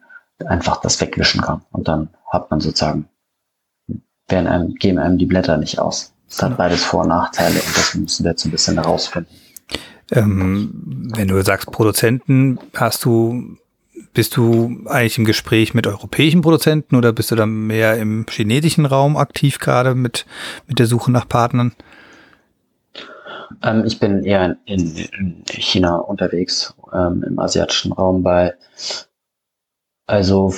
einfach 0.45 0.81
das 0.81 0.99
wegwischen 1.01 1.41
kann 1.41 1.61
und 1.71 1.87
dann 1.87 2.09
hat 2.29 2.51
man 2.51 2.59
sozusagen 2.59 3.07
werden 4.27 4.47
einem 4.47 4.75
geben 4.75 4.99
einem 4.99 5.17
die 5.17 5.25
Blätter 5.25 5.57
nicht 5.57 5.79
aus. 5.79 6.13
Das 6.27 6.43
hat 6.43 6.57
beides 6.57 6.83
Vor- 6.83 7.03
und 7.03 7.09
Nachteile 7.09 7.55
und 7.55 7.77
das 7.77 7.95
müssen 7.95 8.23
wir 8.25 8.31
jetzt 8.31 8.45
ein 8.45 8.51
bisschen 8.51 8.75
herausfinden. 8.75 9.29
Ähm, 10.11 11.09
wenn 11.15 11.27
du 11.27 11.41
sagst 11.43 11.71
Produzenten, 11.71 12.59
hast 12.75 13.03
du, 13.05 13.57
bist 14.13 14.35
du 14.37 14.83
eigentlich 14.85 15.17
im 15.17 15.25
Gespräch 15.25 15.73
mit 15.73 15.87
europäischen 15.87 16.41
Produzenten 16.41 16.95
oder 16.95 17.13
bist 17.13 17.31
du 17.31 17.35
dann 17.35 17.67
mehr 17.67 17.97
im 17.97 18.25
chinesischen 18.29 18.85
Raum 18.85 19.17
aktiv 19.17 19.59
gerade 19.59 19.95
mit, 19.95 20.25
mit 20.67 20.79
der 20.79 20.85
Suche 20.85 21.11
nach 21.11 21.27
Partnern? 21.27 21.73
Ähm, 23.63 23.83
ich 23.85 23.99
bin 23.99 24.23
eher 24.23 24.57
in, 24.65 24.95
in 24.95 25.43
China 25.49 25.97
unterwegs, 25.97 26.73
ähm, 26.93 27.23
im 27.27 27.39
asiatischen 27.39 27.91
Raum, 27.91 28.23
weil 28.23 28.57
also 30.07 30.53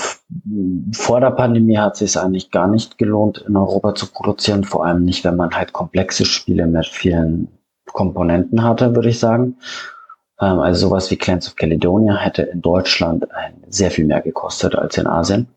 vor 0.93 1.19
der 1.19 1.31
Pandemie 1.31 1.79
hat 1.79 1.93
es 1.93 2.13
sich 2.13 2.21
eigentlich 2.21 2.51
gar 2.51 2.67
nicht 2.67 2.99
gelohnt, 2.99 3.39
in 3.39 3.57
Europa 3.57 3.95
zu 3.95 4.05
produzieren, 4.05 4.63
vor 4.63 4.85
allem 4.85 5.03
nicht, 5.03 5.23
wenn 5.25 5.35
man 5.35 5.55
halt 5.55 5.73
komplexe 5.73 6.23
Spiele 6.23 6.67
mit 6.67 6.85
vielen 6.85 7.47
Komponenten 7.87 8.63
hatte, 8.63 8.95
würde 8.95 9.09
ich 9.09 9.19
sagen. 9.19 9.57
Ähm, 10.39 10.59
also 10.59 10.87
sowas 10.87 11.09
wie 11.09 11.17
Clans 11.17 11.47
of 11.47 11.55
Caledonia 11.55 12.15
hätte 12.15 12.43
in 12.43 12.61
Deutschland 12.61 13.27
sehr 13.67 13.89
viel 13.89 14.05
mehr 14.05 14.21
gekostet 14.21 14.75
als 14.75 14.97
in 14.97 15.07
Asien. 15.07 15.47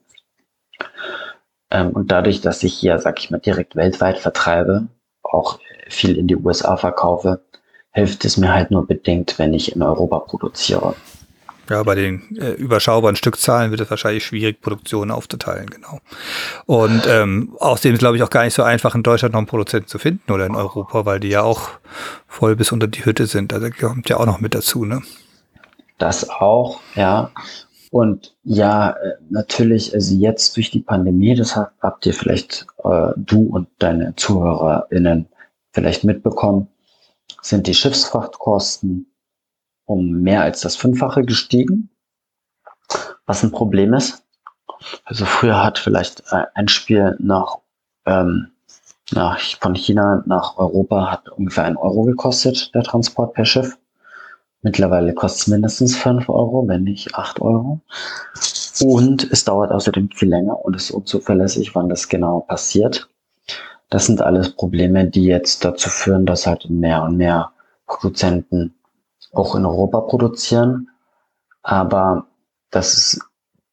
Ähm, 1.70 1.90
und 1.90 2.10
dadurch, 2.10 2.40
dass 2.40 2.62
ich 2.62 2.72
hier, 2.72 2.98
sag 2.98 3.18
ich 3.18 3.30
mal, 3.30 3.40
direkt 3.40 3.76
weltweit 3.76 4.18
vertreibe, 4.18 4.88
auch 5.22 5.58
viel 5.88 6.16
in 6.16 6.26
die 6.26 6.36
USA 6.36 6.78
verkaufe, 6.78 7.42
hilft 7.92 8.24
es 8.24 8.38
mir 8.38 8.54
halt 8.54 8.70
nur 8.70 8.86
bedingt, 8.86 9.38
wenn 9.38 9.52
ich 9.52 9.76
in 9.76 9.82
Europa 9.82 10.20
produziere. 10.20 10.94
Ja, 11.72 11.82
bei 11.84 11.94
den 11.94 12.36
äh, 12.36 12.50
überschaubaren 12.50 13.16
Stückzahlen 13.16 13.70
wird 13.70 13.80
es 13.80 13.88
wahrscheinlich 13.88 14.26
schwierig, 14.26 14.60
Produktionen 14.60 15.10
aufzuteilen, 15.10 15.70
genau. 15.70 16.00
Und 16.66 17.06
ähm, 17.08 17.56
außerdem 17.60 17.94
ist, 17.94 18.00
glaube 18.00 18.18
ich, 18.18 18.22
auch 18.22 18.28
gar 18.28 18.44
nicht 18.44 18.52
so 18.52 18.62
einfach, 18.62 18.94
in 18.94 19.02
Deutschland 19.02 19.32
noch 19.32 19.38
einen 19.38 19.46
Produzenten 19.46 19.88
zu 19.88 19.98
finden 19.98 20.30
oder 20.30 20.44
in 20.44 20.54
Europa, 20.54 21.06
weil 21.06 21.18
die 21.18 21.30
ja 21.30 21.40
auch 21.40 21.70
voll 22.26 22.56
bis 22.56 22.72
unter 22.72 22.88
die 22.88 23.06
Hütte 23.06 23.24
sind. 23.24 23.54
Also 23.54 23.70
kommt 23.70 24.06
ja 24.10 24.18
auch 24.18 24.26
noch 24.26 24.38
mit 24.38 24.54
dazu, 24.54 24.84
ne? 24.84 25.00
Das 25.96 26.28
auch, 26.28 26.80
ja. 26.94 27.30
Und 27.90 28.36
ja, 28.44 28.90
äh, 28.90 29.14
natürlich, 29.30 29.94
also 29.94 30.14
jetzt 30.14 30.54
durch 30.58 30.70
die 30.70 30.80
Pandemie, 30.80 31.34
das 31.34 31.56
habt 31.56 32.04
ihr 32.04 32.12
vielleicht 32.12 32.66
äh, 32.84 33.12
du 33.16 33.44
und 33.46 33.68
deine 33.78 34.14
ZuhörerInnen 34.16 35.26
vielleicht 35.72 36.04
mitbekommen, 36.04 36.68
sind 37.40 37.66
die 37.66 37.74
Schiffsfrachtkosten 37.74 39.06
um 39.92 40.22
mehr 40.22 40.42
als 40.42 40.60
das 40.60 40.76
Fünffache 40.76 41.22
gestiegen, 41.22 41.90
was 43.26 43.42
ein 43.42 43.52
Problem 43.52 43.94
ist. 43.94 44.24
Also 45.04 45.24
früher 45.24 45.62
hat 45.62 45.78
vielleicht 45.78 46.24
äh, 46.30 46.44
ein 46.54 46.68
Spiel 46.68 47.16
nach, 47.20 47.58
ähm, 48.06 48.48
nach 49.12 49.38
von 49.60 49.74
China 49.74 50.22
nach 50.26 50.56
Europa 50.56 51.10
hat 51.10 51.28
ungefähr 51.28 51.64
ein 51.64 51.76
Euro 51.76 52.02
gekostet, 52.02 52.74
der 52.74 52.82
Transport 52.82 53.34
per 53.34 53.44
Schiff. 53.44 53.78
Mittlerweile 54.62 55.12
kostet 55.12 55.42
es 55.42 55.46
mindestens 55.48 55.96
fünf 55.96 56.28
Euro, 56.28 56.66
wenn 56.68 56.84
nicht 56.84 57.14
acht 57.14 57.40
Euro. 57.40 57.80
Und 58.80 59.30
es 59.30 59.44
dauert 59.44 59.70
außerdem 59.72 60.10
viel 60.10 60.28
länger 60.28 60.64
und 60.64 60.74
ist 60.74 60.90
unzuverlässig, 60.90 61.74
wann 61.74 61.88
das 61.88 62.08
genau 62.08 62.40
passiert. 62.40 63.08
Das 63.90 64.06
sind 64.06 64.22
alles 64.22 64.54
Probleme, 64.54 65.06
die 65.06 65.24
jetzt 65.24 65.64
dazu 65.64 65.90
führen, 65.90 66.26
dass 66.26 66.46
halt 66.46 66.70
mehr 66.70 67.02
und 67.02 67.16
mehr 67.16 67.52
Produzenten 67.86 68.74
auch 69.32 69.54
in 69.54 69.66
Europa 69.66 70.00
produzieren. 70.02 70.90
Aber 71.62 72.26
das 72.70 72.94
ist 72.94 73.20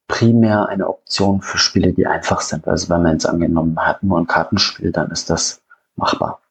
primär 0.08 0.68
eine 0.68 0.90
Option 0.90 1.42
für 1.42 1.58
Spiele, 1.58 1.94
die 1.94 2.08
einfach 2.08 2.42
sind. 2.42 2.68
Also 2.68 2.90
wenn 2.90 3.04
man 3.04 3.14
jetzt 3.14 3.26
angenommen 3.26 3.78
hat, 3.80 4.04
nur 4.04 4.20
ein 4.20 4.28
Kartenspiel, 4.28 4.92
dann 4.92 5.12
ist 5.12 5.30
das 5.30 5.62
machbar. 5.96 6.42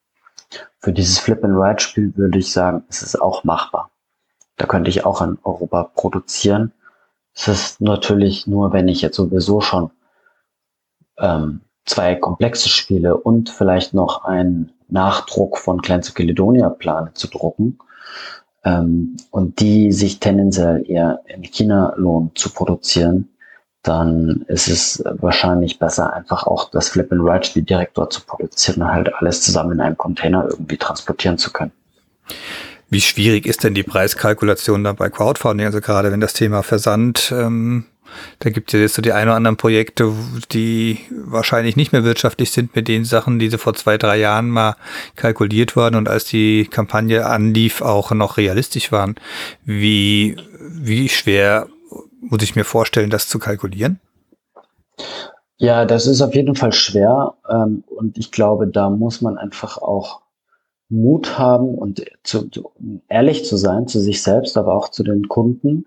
Für 0.79 0.93
dieses 0.93 1.19
Flip-and-Ride-Spiel 1.19 2.15
würde 2.15 2.39
ich 2.39 2.53
sagen, 2.53 2.83
ist 2.89 3.01
es 3.01 3.19
auch 3.19 3.43
machbar. 3.43 3.91
Da 4.55 4.65
könnte 4.65 4.89
ich 4.89 5.05
auch 5.05 5.21
in 5.21 5.37
Europa 5.43 5.83
produzieren. 5.83 6.71
Es 7.33 7.47
ist 7.47 7.81
natürlich 7.81 8.47
nur, 8.47 8.73
wenn 8.73 8.87
ich 8.87 9.01
jetzt 9.01 9.17
sowieso 9.17 9.61
schon 9.61 9.91
ähm, 11.17 11.61
zwei 11.85 12.15
komplexe 12.15 12.69
Spiele 12.69 13.17
und 13.17 13.49
vielleicht 13.49 13.93
noch 13.93 14.23
einen 14.23 14.71
Nachdruck 14.87 15.57
von 15.57 15.81
Clans 15.81 16.09
of 16.09 16.15
Caledonia 16.15 16.69
plane 16.69 17.13
zu 17.13 17.27
drucken, 17.27 17.79
ähm, 18.63 19.17
und 19.31 19.59
die 19.59 19.91
sich 19.91 20.19
tendenziell 20.19 20.83
eher 20.87 21.21
in 21.25 21.41
China 21.43 21.93
lohnt 21.97 22.37
zu 22.37 22.49
produzieren, 22.49 23.29
dann 23.83 24.43
ist 24.47 24.67
es 24.67 25.03
wahrscheinlich 25.05 25.79
besser, 25.79 26.13
einfach 26.13 26.45
auch 26.45 26.69
das 26.69 26.89
Flip 26.89 27.09
and 27.11 27.21
Ride 27.21 27.45
Spiel 27.45 27.63
direkt 27.63 27.97
dort 27.97 28.11
zu 28.11 28.21
produzieren 28.25 28.81
und 28.81 28.91
halt 28.91 29.13
alles 29.15 29.41
zusammen 29.41 29.73
in 29.73 29.81
einem 29.81 29.97
Container 29.97 30.45
irgendwie 30.49 30.77
transportieren 30.77 31.37
zu 31.37 31.51
können. 31.51 31.71
Wie 32.89 33.01
schwierig 33.01 33.45
ist 33.45 33.63
denn 33.63 33.73
die 33.73 33.83
Preiskalkulation 33.83 34.83
dann 34.83 34.95
bei 34.95 35.09
Crowdfunding? 35.09 35.65
Also 35.65 35.81
gerade 35.81 36.11
wenn 36.11 36.21
das 36.21 36.33
Thema 36.33 36.63
Versand 36.63 37.31
ähm, 37.35 37.85
da 38.39 38.49
gibt 38.49 38.73
es 38.73 38.79
jetzt 38.79 38.95
so 38.95 39.01
die 39.01 39.13
ein 39.13 39.27
oder 39.27 39.35
anderen 39.35 39.57
Projekte, 39.57 40.11
die 40.51 40.99
wahrscheinlich 41.11 41.75
nicht 41.75 41.91
mehr 41.91 42.03
wirtschaftlich 42.03 42.51
sind 42.51 42.75
mit 42.75 42.87
den 42.87 43.05
Sachen, 43.05 43.39
die 43.39 43.49
so 43.49 43.57
vor 43.57 43.73
zwei, 43.73 43.97
drei 43.97 44.17
Jahren 44.17 44.49
mal 44.49 44.75
kalkuliert 45.15 45.75
wurden 45.75 45.95
und 45.95 46.09
als 46.09 46.25
die 46.25 46.65
Kampagne 46.65 47.25
anlief, 47.25 47.81
auch 47.81 48.11
noch 48.11 48.37
realistisch 48.37 48.91
waren. 48.91 49.15
Wie, 49.63 50.37
wie 50.59 51.09
schwer 51.09 51.67
muss 52.21 52.43
ich 52.43 52.55
mir 52.55 52.65
vorstellen, 52.65 53.09
das 53.09 53.27
zu 53.27 53.39
kalkulieren? 53.39 53.99
Ja, 55.57 55.85
das 55.85 56.07
ist 56.07 56.21
auf 56.21 56.33
jeden 56.33 56.55
Fall 56.55 56.71
schwer. 56.71 57.33
Ähm, 57.49 57.83
und 57.87 58.17
ich 58.17 58.31
glaube, 58.31 58.67
da 58.67 58.89
muss 58.89 59.21
man 59.21 59.37
einfach 59.37 59.77
auch 59.77 60.21
Mut 60.89 61.37
haben 61.37 61.75
und 61.75 62.03
zu, 62.23 62.49
ehrlich 63.07 63.45
zu 63.45 63.57
sein 63.57 63.87
zu 63.87 63.99
sich 63.99 64.23
selbst, 64.23 64.57
aber 64.57 64.73
auch 64.73 64.89
zu 64.89 65.03
den 65.03 65.27
Kunden 65.27 65.85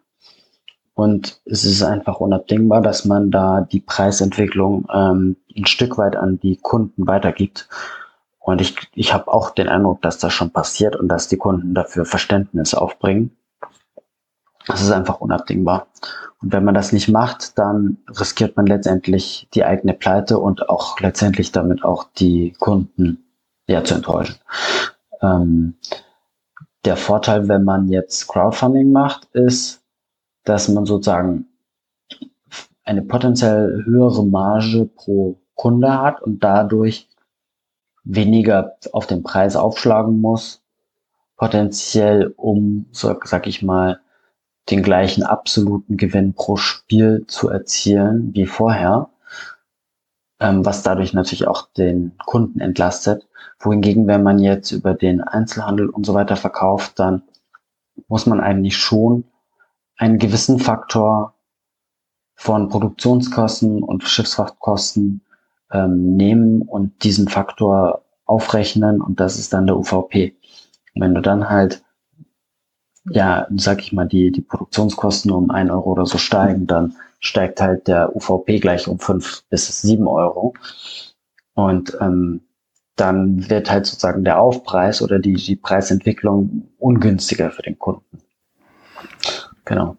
und 0.94 1.40
es 1.46 1.64
ist 1.64 1.82
einfach 1.82 2.20
unabdingbar, 2.20 2.82
dass 2.82 3.04
man 3.04 3.30
da 3.30 3.62
die 3.62 3.80
Preisentwicklung 3.80 4.86
ähm, 4.92 5.36
ein 5.56 5.66
Stück 5.66 5.96
weit 5.98 6.16
an 6.16 6.38
die 6.38 6.56
Kunden 6.56 7.06
weitergibt. 7.06 7.68
Und 8.38 8.60
ich, 8.60 8.76
ich 8.94 9.14
habe 9.14 9.32
auch 9.32 9.50
den 9.50 9.68
Eindruck, 9.68 10.02
dass 10.02 10.18
das 10.18 10.32
schon 10.32 10.50
passiert 10.50 10.96
und 10.96 11.08
dass 11.08 11.28
die 11.28 11.38
Kunden 11.38 11.74
dafür 11.74 12.04
Verständnis 12.04 12.74
aufbringen. 12.74 13.36
Das 14.66 14.82
ist 14.82 14.90
einfach 14.90 15.20
unabdingbar. 15.20 15.86
Und 16.42 16.52
wenn 16.52 16.64
man 16.64 16.74
das 16.74 16.92
nicht 16.92 17.08
macht, 17.08 17.58
dann 17.58 17.98
riskiert 18.08 18.56
man 18.56 18.66
letztendlich 18.66 19.48
die 19.54 19.64
eigene 19.64 19.94
Pleite 19.94 20.38
und 20.38 20.68
auch 20.68 21.00
letztendlich 21.00 21.52
damit 21.52 21.84
auch 21.84 22.04
die 22.16 22.52
Kunden 22.58 23.24
ja 23.66 23.82
zu 23.82 23.94
enttäuschen. 23.94 24.36
Ähm, 25.22 25.76
der 26.84 26.96
Vorteil, 26.96 27.48
wenn 27.48 27.64
man 27.64 27.88
jetzt 27.88 28.26
Crowdfunding 28.28 28.90
macht, 28.90 29.26
ist, 29.32 29.82
dass 30.44 30.68
man 30.68 30.84
sozusagen 30.84 31.46
eine 32.84 33.02
potenziell 33.02 33.84
höhere 33.84 34.24
Marge 34.24 34.86
pro 34.86 35.40
Kunde 35.54 36.00
hat 36.00 36.20
und 36.22 36.42
dadurch 36.42 37.08
weniger 38.04 38.76
auf 38.92 39.06
den 39.06 39.22
Preis 39.22 39.54
aufschlagen 39.54 40.20
muss, 40.20 40.62
potenziell 41.36 42.34
um, 42.36 42.86
so, 42.90 43.14
sag 43.24 43.46
ich 43.46 43.62
mal, 43.62 44.00
den 44.70 44.82
gleichen 44.82 45.22
absoluten 45.22 45.96
Gewinn 45.96 46.34
pro 46.34 46.56
Spiel 46.56 47.24
zu 47.26 47.48
erzielen 47.48 48.34
wie 48.34 48.46
vorher, 48.46 49.11
ähm, 50.42 50.66
was 50.66 50.82
dadurch 50.82 51.14
natürlich 51.14 51.46
auch 51.46 51.68
den 51.72 52.12
Kunden 52.26 52.60
entlastet. 52.60 53.26
Wohingegen, 53.60 54.08
wenn 54.08 54.24
man 54.24 54.40
jetzt 54.40 54.72
über 54.72 54.92
den 54.92 55.20
Einzelhandel 55.20 55.88
und 55.88 56.04
so 56.04 56.14
weiter 56.14 56.36
verkauft, 56.36 56.98
dann 56.98 57.22
muss 58.08 58.26
man 58.26 58.40
eigentlich 58.40 58.76
schon 58.76 59.24
einen 59.96 60.18
gewissen 60.18 60.58
Faktor 60.58 61.34
von 62.34 62.68
Produktionskosten 62.68 63.84
und 63.84 64.02
Schiffsfrachtkosten 64.02 65.20
ähm, 65.70 66.16
nehmen 66.16 66.62
und 66.62 67.04
diesen 67.04 67.28
Faktor 67.28 68.02
aufrechnen 68.24 69.00
und 69.00 69.20
das 69.20 69.38
ist 69.38 69.52
dann 69.52 69.66
der 69.66 69.76
UVP. 69.76 70.34
Wenn 70.96 71.14
du 71.14 71.20
dann 71.20 71.48
halt, 71.48 71.84
ja, 73.10 73.46
sag 73.54 73.80
ich 73.80 73.92
mal, 73.92 74.08
die, 74.08 74.32
die 74.32 74.40
Produktionskosten 74.40 75.30
um 75.30 75.50
ein 75.50 75.70
Euro 75.70 75.92
oder 75.92 76.06
so 76.06 76.18
steigen, 76.18 76.66
dann 76.66 76.96
steigt 77.22 77.60
halt 77.60 77.88
der 77.88 78.14
UVP 78.14 78.58
gleich 78.58 78.88
um 78.88 78.98
fünf 78.98 79.44
bis 79.48 79.80
sieben 79.80 80.06
Euro. 80.06 80.54
Und 81.54 81.96
ähm, 82.00 82.42
dann 82.96 83.48
wird 83.48 83.70
halt 83.70 83.86
sozusagen 83.86 84.24
der 84.24 84.40
Aufpreis 84.40 85.00
oder 85.00 85.18
die, 85.18 85.34
die 85.34 85.56
Preisentwicklung 85.56 86.68
ungünstiger 86.78 87.50
für 87.50 87.62
den 87.62 87.78
Kunden. 87.78 88.18
Genau. 89.64 89.96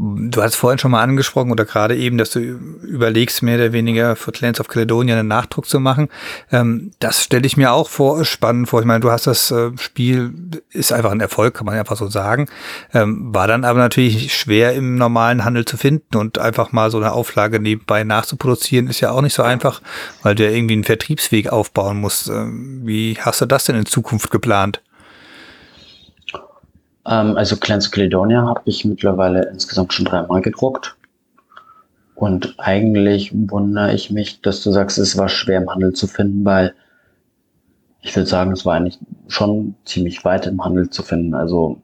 Du 0.00 0.42
hast 0.42 0.54
vorhin 0.54 0.78
schon 0.78 0.92
mal 0.92 1.02
angesprochen 1.02 1.50
oder 1.50 1.64
gerade 1.64 1.96
eben, 1.96 2.18
dass 2.18 2.30
du 2.30 2.38
überlegst, 2.38 3.42
mehr 3.42 3.56
oder 3.56 3.72
weniger 3.72 4.14
für 4.14 4.30
Clans 4.30 4.60
of 4.60 4.68
Caledonia 4.68 5.18
einen 5.18 5.26
Nachdruck 5.26 5.66
zu 5.66 5.80
machen. 5.80 6.08
Ähm, 6.52 6.92
das 7.00 7.24
stelle 7.24 7.44
ich 7.44 7.56
mir 7.56 7.72
auch 7.72 7.88
vor, 7.88 8.24
spannend 8.24 8.68
vor. 8.68 8.78
Ich 8.78 8.86
meine, 8.86 9.00
du 9.00 9.10
hast 9.10 9.26
das 9.26 9.50
äh, 9.50 9.72
Spiel, 9.76 10.32
ist 10.70 10.92
einfach 10.92 11.10
ein 11.10 11.18
Erfolg, 11.18 11.54
kann 11.54 11.66
man 11.66 11.76
einfach 11.76 11.96
so 11.96 12.06
sagen. 12.06 12.46
Ähm, 12.94 13.34
war 13.34 13.48
dann 13.48 13.64
aber 13.64 13.80
natürlich 13.80 14.32
schwer 14.32 14.72
im 14.74 14.94
normalen 14.94 15.44
Handel 15.44 15.64
zu 15.64 15.76
finden 15.76 16.16
und 16.16 16.38
einfach 16.38 16.70
mal 16.70 16.92
so 16.92 16.98
eine 16.98 17.10
Auflage 17.10 17.58
nebenbei 17.58 18.04
nachzuproduzieren, 18.04 18.86
ist 18.86 19.00
ja 19.00 19.10
auch 19.10 19.22
nicht 19.22 19.34
so 19.34 19.42
einfach, 19.42 19.82
weil 20.22 20.36
du 20.36 20.44
ja 20.44 20.50
irgendwie 20.50 20.74
einen 20.74 20.84
Vertriebsweg 20.84 21.48
aufbauen 21.48 22.00
musst. 22.00 22.28
Ähm, 22.28 22.82
wie 22.84 23.16
hast 23.20 23.40
du 23.40 23.46
das 23.46 23.64
denn 23.64 23.74
in 23.74 23.86
Zukunft 23.86 24.30
geplant? 24.30 24.80
Ähm, 27.08 27.36
also 27.36 27.56
Clans 27.56 27.90
Caledonia 27.90 28.42
habe 28.42 28.62
ich 28.66 28.84
mittlerweile 28.84 29.48
insgesamt 29.48 29.92
schon 29.92 30.04
dreimal 30.04 30.42
gedruckt. 30.42 30.96
Und 32.14 32.54
eigentlich 32.58 33.32
wundere 33.32 33.94
ich 33.94 34.10
mich, 34.10 34.42
dass 34.42 34.62
du 34.62 34.72
sagst, 34.72 34.98
es 34.98 35.16
war 35.16 35.28
schwer 35.28 35.62
im 35.62 35.70
Handel 35.70 35.92
zu 35.92 36.06
finden, 36.06 36.44
weil 36.44 36.74
ich 38.02 38.14
würde 38.14 38.28
sagen, 38.28 38.52
es 38.52 38.64
war 38.64 38.74
eigentlich 38.74 38.98
schon 39.28 39.74
ziemlich 39.84 40.24
weit 40.24 40.46
im 40.46 40.62
Handel 40.64 40.90
zu 40.90 41.02
finden. 41.02 41.34
Also 41.34 41.80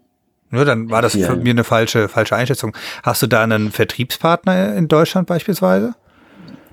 nur 0.51 0.65
dann 0.65 0.89
war 0.91 1.03
das 1.03 1.15
für 1.15 1.37
mir 1.37 1.51
eine 1.51 1.65
falsche, 1.65 2.09
falsche 2.09 2.37
Einschätzung. 2.37 2.77
Hast 3.03 3.23
du 3.23 3.27
da 3.27 3.43
einen 3.43 3.73
Vertriebspartner 3.73 4.75
in 4.77 4.87
Deutschland 4.87 5.27
beispielsweise? 5.27 5.95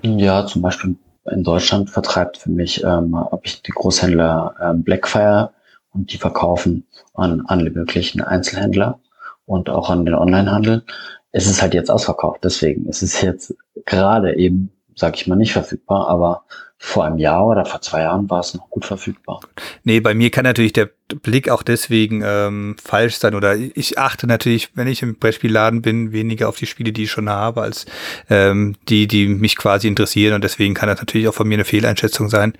Ja, 0.02 0.46
zum 0.46 0.62
Beispiel 0.62 0.96
in 1.30 1.42
Deutschland 1.42 1.90
vertreibt 1.90 2.38
für 2.38 2.50
mich, 2.50 2.82
ähm, 2.84 3.16
habe 3.16 3.40
ich 3.44 3.62
die 3.62 3.72
Großhändler 3.72 4.54
ähm, 4.60 4.82
Blackfire 4.82 5.50
und 5.92 6.12
die 6.12 6.18
verkaufen 6.18 6.86
an 7.14 7.42
alle 7.46 7.70
möglichen 7.70 8.20
Einzelhändler 8.20 9.00
und 9.46 9.70
auch 9.70 9.90
an 9.90 10.04
den 10.04 10.14
Onlinehandel. 10.14 10.84
Es 11.32 11.46
ist 11.46 11.62
halt 11.62 11.74
jetzt 11.74 11.90
ausverkauft, 11.90 12.44
deswegen 12.44 12.86
ist 12.86 13.02
es 13.02 13.20
jetzt 13.22 13.54
gerade 13.84 14.36
eben 14.36 14.72
sage 14.96 15.16
ich 15.16 15.26
mal, 15.26 15.36
nicht 15.36 15.52
verfügbar, 15.52 16.08
aber 16.08 16.44
vor 16.84 17.04
einem 17.04 17.18
Jahr 17.18 17.46
oder 17.46 17.64
vor 17.64 17.80
zwei 17.80 18.00
Jahren 18.00 18.28
war 18.28 18.40
es 18.40 18.54
noch 18.54 18.68
gut 18.68 18.84
verfügbar. 18.84 19.38
Nee, 19.84 20.00
bei 20.00 20.14
mir 20.14 20.30
kann 20.30 20.42
natürlich 20.42 20.72
der 20.72 20.90
Blick 21.22 21.48
auch 21.48 21.62
deswegen 21.62 22.22
ähm, 22.26 22.74
falsch 22.82 23.18
sein 23.18 23.36
oder 23.36 23.54
ich 23.54 23.98
achte 23.98 24.26
natürlich, 24.26 24.70
wenn 24.74 24.88
ich 24.88 25.00
im 25.00 25.16
Brettspielladen 25.16 25.80
bin, 25.80 26.10
weniger 26.10 26.48
auf 26.48 26.56
die 26.56 26.66
Spiele, 26.66 26.90
die 26.90 27.04
ich 27.04 27.12
schon 27.12 27.30
habe, 27.30 27.62
als 27.62 27.86
ähm, 28.28 28.74
die, 28.88 29.06
die 29.06 29.28
mich 29.28 29.56
quasi 29.56 29.86
interessieren 29.86 30.34
und 30.34 30.42
deswegen 30.42 30.74
kann 30.74 30.88
das 30.88 30.98
natürlich 30.98 31.28
auch 31.28 31.34
von 31.34 31.46
mir 31.46 31.54
eine 31.54 31.64
Fehleinschätzung 31.64 32.28
sein. 32.28 32.54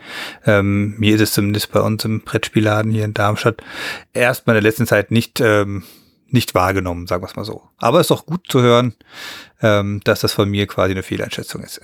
Ähm, 0.46 0.94
mir 0.98 1.16
ist 1.16 1.20
es 1.20 1.32
zumindest 1.32 1.72
bei 1.72 1.80
uns 1.80 2.04
im 2.04 2.20
Brettspielladen 2.20 2.92
hier 2.92 3.04
in 3.04 3.14
Darmstadt 3.14 3.56
erstmal 4.12 4.54
in 4.54 4.62
der 4.62 4.70
letzten 4.70 4.86
Zeit 4.86 5.10
nicht 5.10 5.40
ähm, 5.40 5.82
nicht 6.28 6.54
wahrgenommen, 6.54 7.06
sagen 7.06 7.22
wir 7.22 7.28
es 7.28 7.36
mal 7.36 7.44
so. 7.44 7.62
Aber 7.76 8.00
es 8.00 8.06
ist 8.06 8.12
auch 8.12 8.24
gut 8.24 8.46
zu 8.48 8.62
hören, 8.62 8.94
ähm, 9.60 10.00
dass 10.04 10.20
das 10.20 10.32
von 10.32 10.48
mir 10.48 10.66
quasi 10.66 10.92
eine 10.92 11.02
Fehleinschätzung 11.02 11.62
ist. 11.62 11.80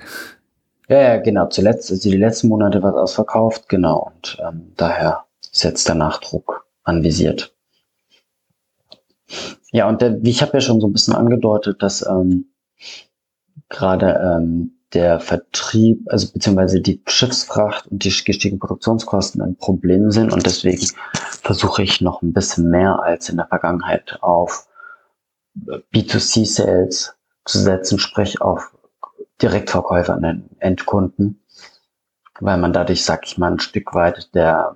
Ja, 0.88 1.00
ja, 1.00 1.16
genau. 1.18 1.46
Zuletzt, 1.48 1.90
also 1.90 2.08
die 2.10 2.16
letzten 2.16 2.48
Monate 2.48 2.82
war 2.82 2.92
es 2.94 2.96
ausverkauft, 2.96 3.68
genau. 3.68 4.10
Und 4.14 4.38
ähm, 4.46 4.72
daher 4.76 5.26
setzt 5.40 5.86
der 5.88 5.94
Nachdruck 5.94 6.66
anvisiert. 6.82 7.54
Ja, 9.70 9.86
und 9.88 10.00
der, 10.00 10.18
ich 10.22 10.40
habe 10.40 10.54
ja 10.54 10.60
schon 10.60 10.80
so 10.80 10.88
ein 10.88 10.92
bisschen 10.92 11.14
angedeutet, 11.14 11.82
dass 11.82 12.06
ähm, 12.06 12.46
gerade 13.68 14.18
ähm, 14.22 14.78
der 14.94 15.20
Vertrieb, 15.20 16.00
also 16.06 16.32
beziehungsweise 16.32 16.80
die 16.80 17.02
Schiffsfracht 17.06 17.86
und 17.88 18.04
die 18.04 18.08
gestiegenen 18.08 18.58
Produktionskosten 18.58 19.42
ein 19.42 19.56
Problem 19.56 20.10
sind 20.10 20.32
und 20.32 20.46
deswegen 20.46 20.86
versuche 21.42 21.82
ich 21.82 22.00
noch 22.00 22.22
ein 22.22 22.32
bisschen 22.32 22.70
mehr 22.70 23.02
als 23.02 23.28
in 23.28 23.36
der 23.36 23.46
Vergangenheit 23.48 24.18
auf 24.22 24.66
B2C-Sales 25.92 27.14
zu 27.44 27.58
setzen, 27.58 27.98
sprich 27.98 28.40
auf 28.40 28.77
Direktverkäufer 29.42 30.14
an 30.14 30.22
den 30.22 30.50
Endkunden, 30.58 31.44
weil 32.40 32.58
man 32.58 32.72
dadurch, 32.72 33.04
sag 33.04 33.26
ich 33.26 33.38
mal, 33.38 33.52
ein 33.52 33.60
Stück 33.60 33.94
weit 33.94 34.34
der 34.34 34.74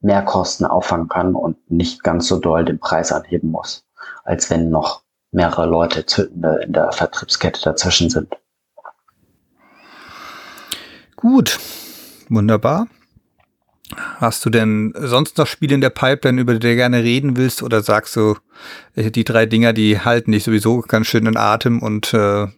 Mehrkosten 0.00 0.66
auffangen 0.66 1.08
kann 1.08 1.34
und 1.34 1.70
nicht 1.70 2.02
ganz 2.02 2.28
so 2.28 2.38
doll 2.38 2.64
den 2.64 2.78
Preis 2.78 3.12
anheben 3.12 3.50
muss, 3.50 3.86
als 4.24 4.50
wenn 4.50 4.70
noch 4.70 5.02
mehrere 5.32 5.66
Leute 5.66 6.22
in 6.22 6.72
der 6.72 6.92
Vertriebskette 6.92 7.60
dazwischen 7.62 8.10
sind. 8.10 8.34
Gut, 11.16 11.58
wunderbar. 12.28 12.86
Hast 14.18 14.44
du 14.44 14.50
denn 14.50 14.92
sonst 14.96 15.38
noch 15.38 15.46
Spiele 15.46 15.74
in 15.74 15.80
der 15.80 15.90
Pipeline, 15.90 16.40
über 16.40 16.54
die 16.54 16.58
du 16.58 16.74
gerne 16.74 17.02
reden 17.02 17.36
willst? 17.36 17.62
Oder 17.62 17.82
sagst 17.82 18.16
du, 18.16 18.36
äh, 18.94 19.10
die 19.10 19.24
drei 19.24 19.46
Dinger, 19.46 19.72
die 19.72 20.00
halten 20.00 20.32
dich 20.32 20.44
sowieso 20.44 20.80
ganz 20.80 21.06
schön 21.06 21.26
in 21.26 21.36
Atem 21.36 21.80
und 21.80 22.12
äh, 22.12 22.48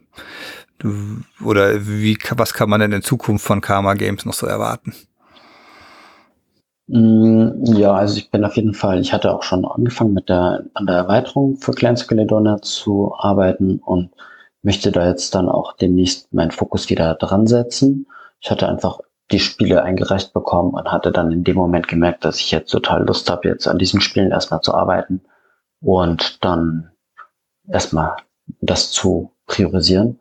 oder 1.44 1.86
wie, 1.86 2.18
was 2.36 2.54
kann 2.54 2.70
man 2.70 2.80
denn 2.80 2.92
in 2.92 3.02
Zukunft 3.02 3.44
von 3.44 3.60
Karma 3.60 3.94
Games 3.94 4.24
noch 4.24 4.34
so 4.34 4.46
erwarten? 4.46 4.94
Mm, 6.88 7.64
ja, 7.64 7.92
also 7.92 8.16
ich 8.16 8.30
bin 8.30 8.44
auf 8.44 8.56
jeden 8.56 8.74
Fall, 8.74 9.00
ich 9.00 9.12
hatte 9.12 9.32
auch 9.34 9.42
schon 9.42 9.64
angefangen 9.64 10.14
mit 10.14 10.28
der, 10.28 10.64
an 10.74 10.86
der 10.86 10.96
Erweiterung 10.96 11.56
für 11.56 11.72
Clans 11.72 12.06
Caledonia 12.08 12.62
zu 12.62 13.12
arbeiten 13.16 13.78
und 13.78 14.10
möchte 14.62 14.90
da 14.90 15.06
jetzt 15.06 15.34
dann 15.34 15.48
auch 15.48 15.76
demnächst 15.76 16.32
meinen 16.32 16.50
Fokus 16.50 16.88
wieder 16.88 17.14
dran 17.14 17.46
setzen. 17.46 18.06
Ich 18.40 18.50
hatte 18.50 18.68
einfach 18.68 19.00
die 19.30 19.40
Spiele 19.40 19.82
eingereicht 19.82 20.32
bekommen 20.32 20.72
und 20.72 20.90
hatte 20.90 21.12
dann 21.12 21.30
in 21.30 21.44
dem 21.44 21.56
Moment 21.56 21.88
gemerkt, 21.88 22.24
dass 22.24 22.40
ich 22.40 22.50
jetzt 22.50 22.70
total 22.70 23.06
Lust 23.06 23.28
habe, 23.30 23.48
jetzt 23.48 23.68
an 23.68 23.78
diesen 23.78 24.00
Spielen 24.00 24.30
erstmal 24.30 24.62
zu 24.62 24.74
arbeiten 24.74 25.20
und 25.80 26.42
dann 26.44 26.90
erstmal 27.68 28.16
das 28.60 28.90
zu 28.90 29.32
priorisieren. 29.46 30.18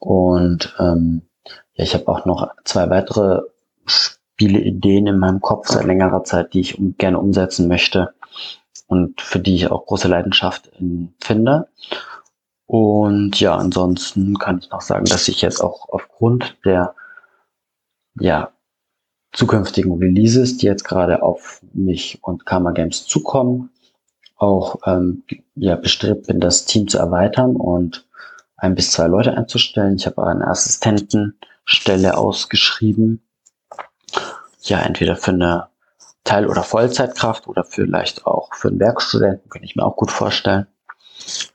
Und 0.00 0.74
ähm, 0.80 1.22
ja, 1.74 1.84
ich 1.84 1.94
habe 1.94 2.08
auch 2.08 2.24
noch 2.24 2.48
zwei 2.64 2.90
weitere 2.90 3.42
Spieleideen 3.86 5.06
in 5.06 5.18
meinem 5.18 5.40
Kopf 5.40 5.68
seit 5.68 5.84
längerer 5.84 6.24
Zeit, 6.24 6.54
die 6.54 6.60
ich 6.60 6.78
um, 6.78 6.96
gerne 6.98 7.18
umsetzen 7.18 7.68
möchte 7.68 8.14
und 8.88 9.20
für 9.20 9.38
die 9.38 9.54
ich 9.54 9.70
auch 9.70 9.86
große 9.86 10.08
Leidenschaft 10.08 10.72
finde. 11.20 11.68
Und 12.66 13.38
ja, 13.38 13.56
ansonsten 13.56 14.38
kann 14.38 14.58
ich 14.58 14.70
noch 14.70 14.80
sagen, 14.80 15.04
dass 15.04 15.28
ich 15.28 15.42
jetzt 15.42 15.60
auch 15.60 15.88
aufgrund 15.90 16.56
der 16.64 16.94
ja, 18.18 18.50
zukünftigen 19.32 19.92
Releases, 19.98 20.56
die 20.56 20.66
jetzt 20.66 20.84
gerade 20.84 21.22
auf 21.22 21.62
mich 21.72 22.18
und 22.22 22.46
Karma 22.46 22.70
Games 22.70 23.06
zukommen, 23.06 23.70
auch 24.36 24.76
ähm, 24.86 25.24
ja, 25.54 25.76
bestrebt 25.76 26.26
bin, 26.26 26.40
das 26.40 26.64
Team 26.64 26.88
zu 26.88 26.98
erweitern 26.98 27.56
und 27.56 28.06
ein 28.60 28.74
bis 28.74 28.92
zwei 28.92 29.06
Leute 29.06 29.36
einzustellen. 29.36 29.96
Ich 29.96 30.06
habe 30.06 30.24
eine 30.26 30.46
Assistentenstelle 30.46 32.16
ausgeschrieben. 32.16 33.22
Ja, 34.62 34.80
entweder 34.80 35.16
für 35.16 35.32
eine 35.32 35.68
Teil- 36.24 36.46
oder 36.46 36.62
Vollzeitkraft 36.62 37.48
oder 37.48 37.64
vielleicht 37.64 38.26
auch 38.26 38.54
für 38.54 38.68
einen 38.68 38.78
Werkstudenten, 38.78 39.48
könnte 39.48 39.64
ich 39.64 39.76
mir 39.76 39.84
auch 39.84 39.96
gut 39.96 40.10
vorstellen. 40.10 40.66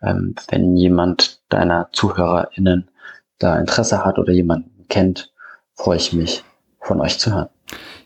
Ähm, 0.02 0.36
wenn 0.50 0.76
jemand 0.76 1.42
deiner 1.50 1.90
ZuhörerInnen 1.94 2.90
da 3.38 3.60
Interesse 3.60 4.04
hat 4.04 4.18
oder 4.18 4.34
jemanden 4.34 4.88
kennt, 4.90 5.32
freue 5.76 5.98
ich 5.98 6.14
mich, 6.14 6.44
von 6.82 7.02
euch 7.02 7.20
zu 7.20 7.34
hören. 7.34 7.50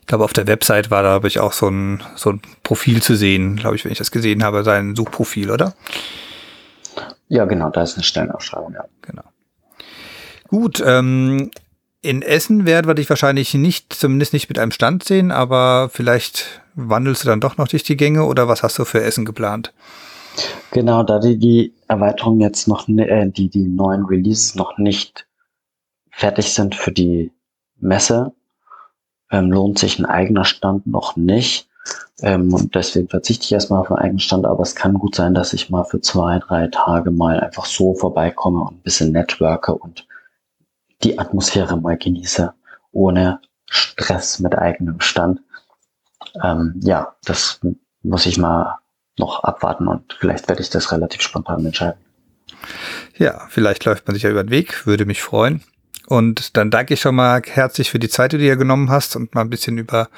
Ich 0.00 0.06
glaube, 0.06 0.24
auf 0.24 0.32
der 0.32 0.46
Website 0.46 0.90
war 0.90 1.02
da, 1.02 1.10
habe 1.10 1.28
ich 1.28 1.38
auch 1.38 1.52
so 1.52 1.68
ein, 1.68 2.02
so 2.16 2.30
ein 2.30 2.42
Profil 2.62 3.00
zu 3.00 3.14
sehen, 3.14 3.56
glaube 3.56 3.76
ich, 3.76 3.84
wenn 3.84 3.92
ich 3.92 3.98
das 3.98 4.10
gesehen 4.10 4.42
habe, 4.42 4.64
sein 4.64 4.96
Suchprofil, 4.96 5.50
oder? 5.50 5.74
Ja, 7.30 7.44
genau, 7.44 7.70
da 7.70 7.82
ist 7.82 7.94
eine 7.94 8.02
Stellenausschreibung, 8.02 8.74
ja. 8.74 8.84
Genau. 9.02 9.22
Gut, 10.48 10.82
ähm, 10.84 11.52
in 12.02 12.22
Essen 12.22 12.66
werden 12.66 12.88
wir 12.88 12.94
dich 12.94 13.08
wahrscheinlich 13.08 13.54
nicht, 13.54 13.92
zumindest 13.92 14.32
nicht 14.32 14.48
mit 14.48 14.58
einem 14.58 14.72
Stand 14.72 15.04
sehen, 15.04 15.30
aber 15.30 15.90
vielleicht 15.92 16.60
wandelst 16.74 17.22
du 17.22 17.28
dann 17.28 17.40
doch 17.40 17.56
noch 17.56 17.68
durch 17.68 17.84
die 17.84 17.96
Gänge 17.96 18.24
oder 18.24 18.48
was 18.48 18.64
hast 18.64 18.80
du 18.80 18.84
für 18.84 19.00
Essen 19.02 19.24
geplant? 19.24 19.72
Genau, 20.72 21.04
da 21.04 21.20
die, 21.20 21.38
die 21.38 21.72
Erweiterung 21.86 22.40
jetzt 22.40 22.66
noch, 22.66 22.88
äh, 22.88 23.26
die, 23.28 23.48
die 23.48 23.68
neuen 23.68 24.06
Releases 24.06 24.56
noch 24.56 24.76
nicht 24.76 25.28
fertig 26.10 26.52
sind 26.52 26.74
für 26.74 26.90
die 26.90 27.30
Messe, 27.78 28.32
ähm, 29.30 29.52
lohnt 29.52 29.78
sich 29.78 30.00
ein 30.00 30.04
eigener 30.04 30.44
Stand 30.44 30.88
noch 30.88 31.14
nicht. 31.14 31.68
Ähm, 32.22 32.52
und 32.52 32.74
deswegen 32.74 33.08
verzichte 33.08 33.44
ich 33.44 33.52
erstmal 33.52 33.80
auf 33.80 33.90
einen 33.90 33.98
eigenen 33.98 34.18
Stand, 34.18 34.46
aber 34.46 34.62
es 34.62 34.74
kann 34.74 34.94
gut 34.94 35.14
sein, 35.14 35.34
dass 35.34 35.52
ich 35.52 35.70
mal 35.70 35.84
für 35.84 36.00
zwei, 36.00 36.38
drei 36.38 36.68
Tage 36.68 37.10
mal 37.10 37.40
einfach 37.40 37.64
so 37.64 37.94
vorbeikomme 37.94 38.60
und 38.60 38.76
ein 38.76 38.82
bisschen 38.82 39.12
networke 39.12 39.74
und 39.74 40.06
die 41.02 41.18
Atmosphäre 41.18 41.80
mal 41.80 41.96
genieße, 41.96 42.52
ohne 42.92 43.40
Stress 43.70 44.38
mit 44.38 44.56
eigenem 44.56 45.00
Stand. 45.00 45.40
Ähm, 46.42 46.74
ja, 46.82 47.14
das 47.24 47.60
muss 48.02 48.26
ich 48.26 48.36
mal 48.36 48.78
noch 49.18 49.42
abwarten 49.42 49.88
und 49.88 50.16
vielleicht 50.18 50.48
werde 50.48 50.62
ich 50.62 50.70
das 50.70 50.92
relativ 50.92 51.22
spontan 51.22 51.64
entscheiden. 51.64 52.00
Ja, 53.16 53.46
vielleicht 53.48 53.84
läuft 53.84 54.06
man 54.06 54.14
sich 54.14 54.24
ja 54.24 54.30
über 54.30 54.44
den 54.44 54.50
Weg, 54.50 54.86
würde 54.86 55.06
mich 55.06 55.22
freuen. 55.22 55.62
Und 56.10 56.56
dann 56.56 56.72
danke 56.72 56.94
ich 56.94 57.00
schon 57.00 57.14
mal 57.14 57.40
herzlich 57.46 57.92
für 57.92 58.00
die 58.00 58.08
Zeit, 58.08 58.32
die 58.32 58.38
du 58.38 58.42
dir 58.42 58.56
genommen 58.56 58.90
hast 58.90 59.14
und 59.14 59.32
mal 59.32 59.42
ein 59.42 59.48
bisschen 59.48 59.78
über 59.78 60.08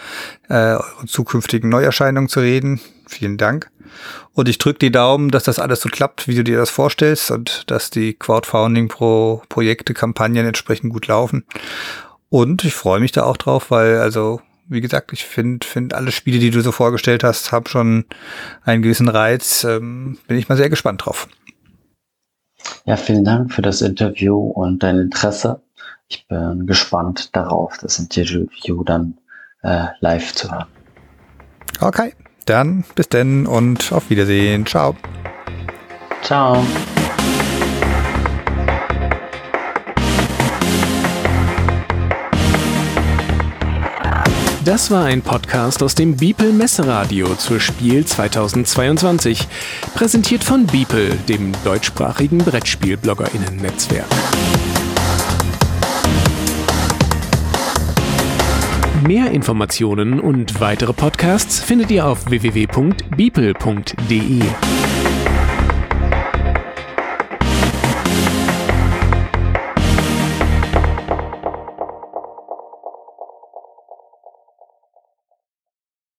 äh, 0.48 0.54
eure 0.54 1.06
zukünftigen 1.06 1.68
Neuerscheinungen 1.68 2.30
zu 2.30 2.40
reden. 2.40 2.80
Vielen 3.06 3.36
Dank. 3.36 3.70
Und 4.32 4.48
ich 4.48 4.56
drücke 4.56 4.78
die 4.78 4.90
Daumen, 4.90 5.30
dass 5.30 5.44
das 5.44 5.58
alles 5.58 5.82
so 5.82 5.90
klappt, 5.90 6.28
wie 6.28 6.34
du 6.34 6.44
dir 6.44 6.56
das 6.56 6.70
vorstellst 6.70 7.30
und 7.30 7.70
dass 7.70 7.90
die 7.90 8.14
Crowdfunding-Projekte, 8.14 9.92
Kampagnen 9.92 10.46
entsprechend 10.46 10.94
gut 10.94 11.08
laufen. 11.08 11.44
Und 12.30 12.64
ich 12.64 12.72
freue 12.72 13.00
mich 13.00 13.12
da 13.12 13.24
auch 13.24 13.36
drauf, 13.36 13.70
weil 13.70 13.98
also 13.98 14.40
wie 14.68 14.80
gesagt, 14.80 15.12
ich 15.12 15.26
finde, 15.26 15.66
finde 15.66 15.94
alle 15.94 16.10
Spiele, 16.10 16.38
die 16.38 16.50
du 16.50 16.62
so 16.62 16.72
vorgestellt 16.72 17.22
hast, 17.22 17.52
haben 17.52 17.66
schon 17.66 18.06
einen 18.62 18.80
gewissen 18.80 19.10
Reiz. 19.10 19.62
Ähm, 19.64 20.16
bin 20.26 20.38
ich 20.38 20.48
mal 20.48 20.56
sehr 20.56 20.70
gespannt 20.70 21.04
drauf. 21.04 21.28
Ja, 22.86 22.96
vielen 22.96 23.24
Dank 23.24 23.52
für 23.52 23.60
das 23.60 23.82
Interview 23.82 24.38
und 24.38 24.82
dein 24.82 24.98
Interesse. 24.98 25.60
Ich 26.12 26.26
bin 26.28 26.66
gespannt 26.66 27.34
darauf, 27.34 27.78
das 27.78 27.98
Interview 27.98 28.84
dann 28.84 29.14
äh, 29.62 29.86
live 30.00 30.34
zu 30.34 30.52
hören. 30.52 30.66
Okay, 31.80 32.12
dann 32.44 32.84
bis 32.94 33.08
denn 33.08 33.46
und 33.46 33.92
auf 33.92 34.10
Wiedersehen. 34.10 34.66
Ciao. 34.66 34.94
Ciao. 36.22 36.62
Das 44.66 44.90
war 44.90 45.06
ein 45.06 45.22
Podcast 45.22 45.82
aus 45.82 45.94
dem 45.94 46.16
Beeple 46.16 46.52
Messeradio 46.52 47.34
zur 47.36 47.58
Spiel 47.58 48.04
2022, 48.04 49.48
präsentiert 49.94 50.44
von 50.44 50.66
Beeple, 50.66 51.16
dem 51.26 51.52
deutschsprachigen 51.64 52.38
Brettspiel-BloggerInnen-Netzwerk. 52.38 54.06
Mehr 59.06 59.30
Informationen 59.32 60.20
und 60.20 60.60
weitere 60.60 60.92
Podcasts 60.92 61.60
findet 61.60 61.90
ihr 61.90 62.06
auf 62.06 62.30
www.beeple.de. 62.30 64.42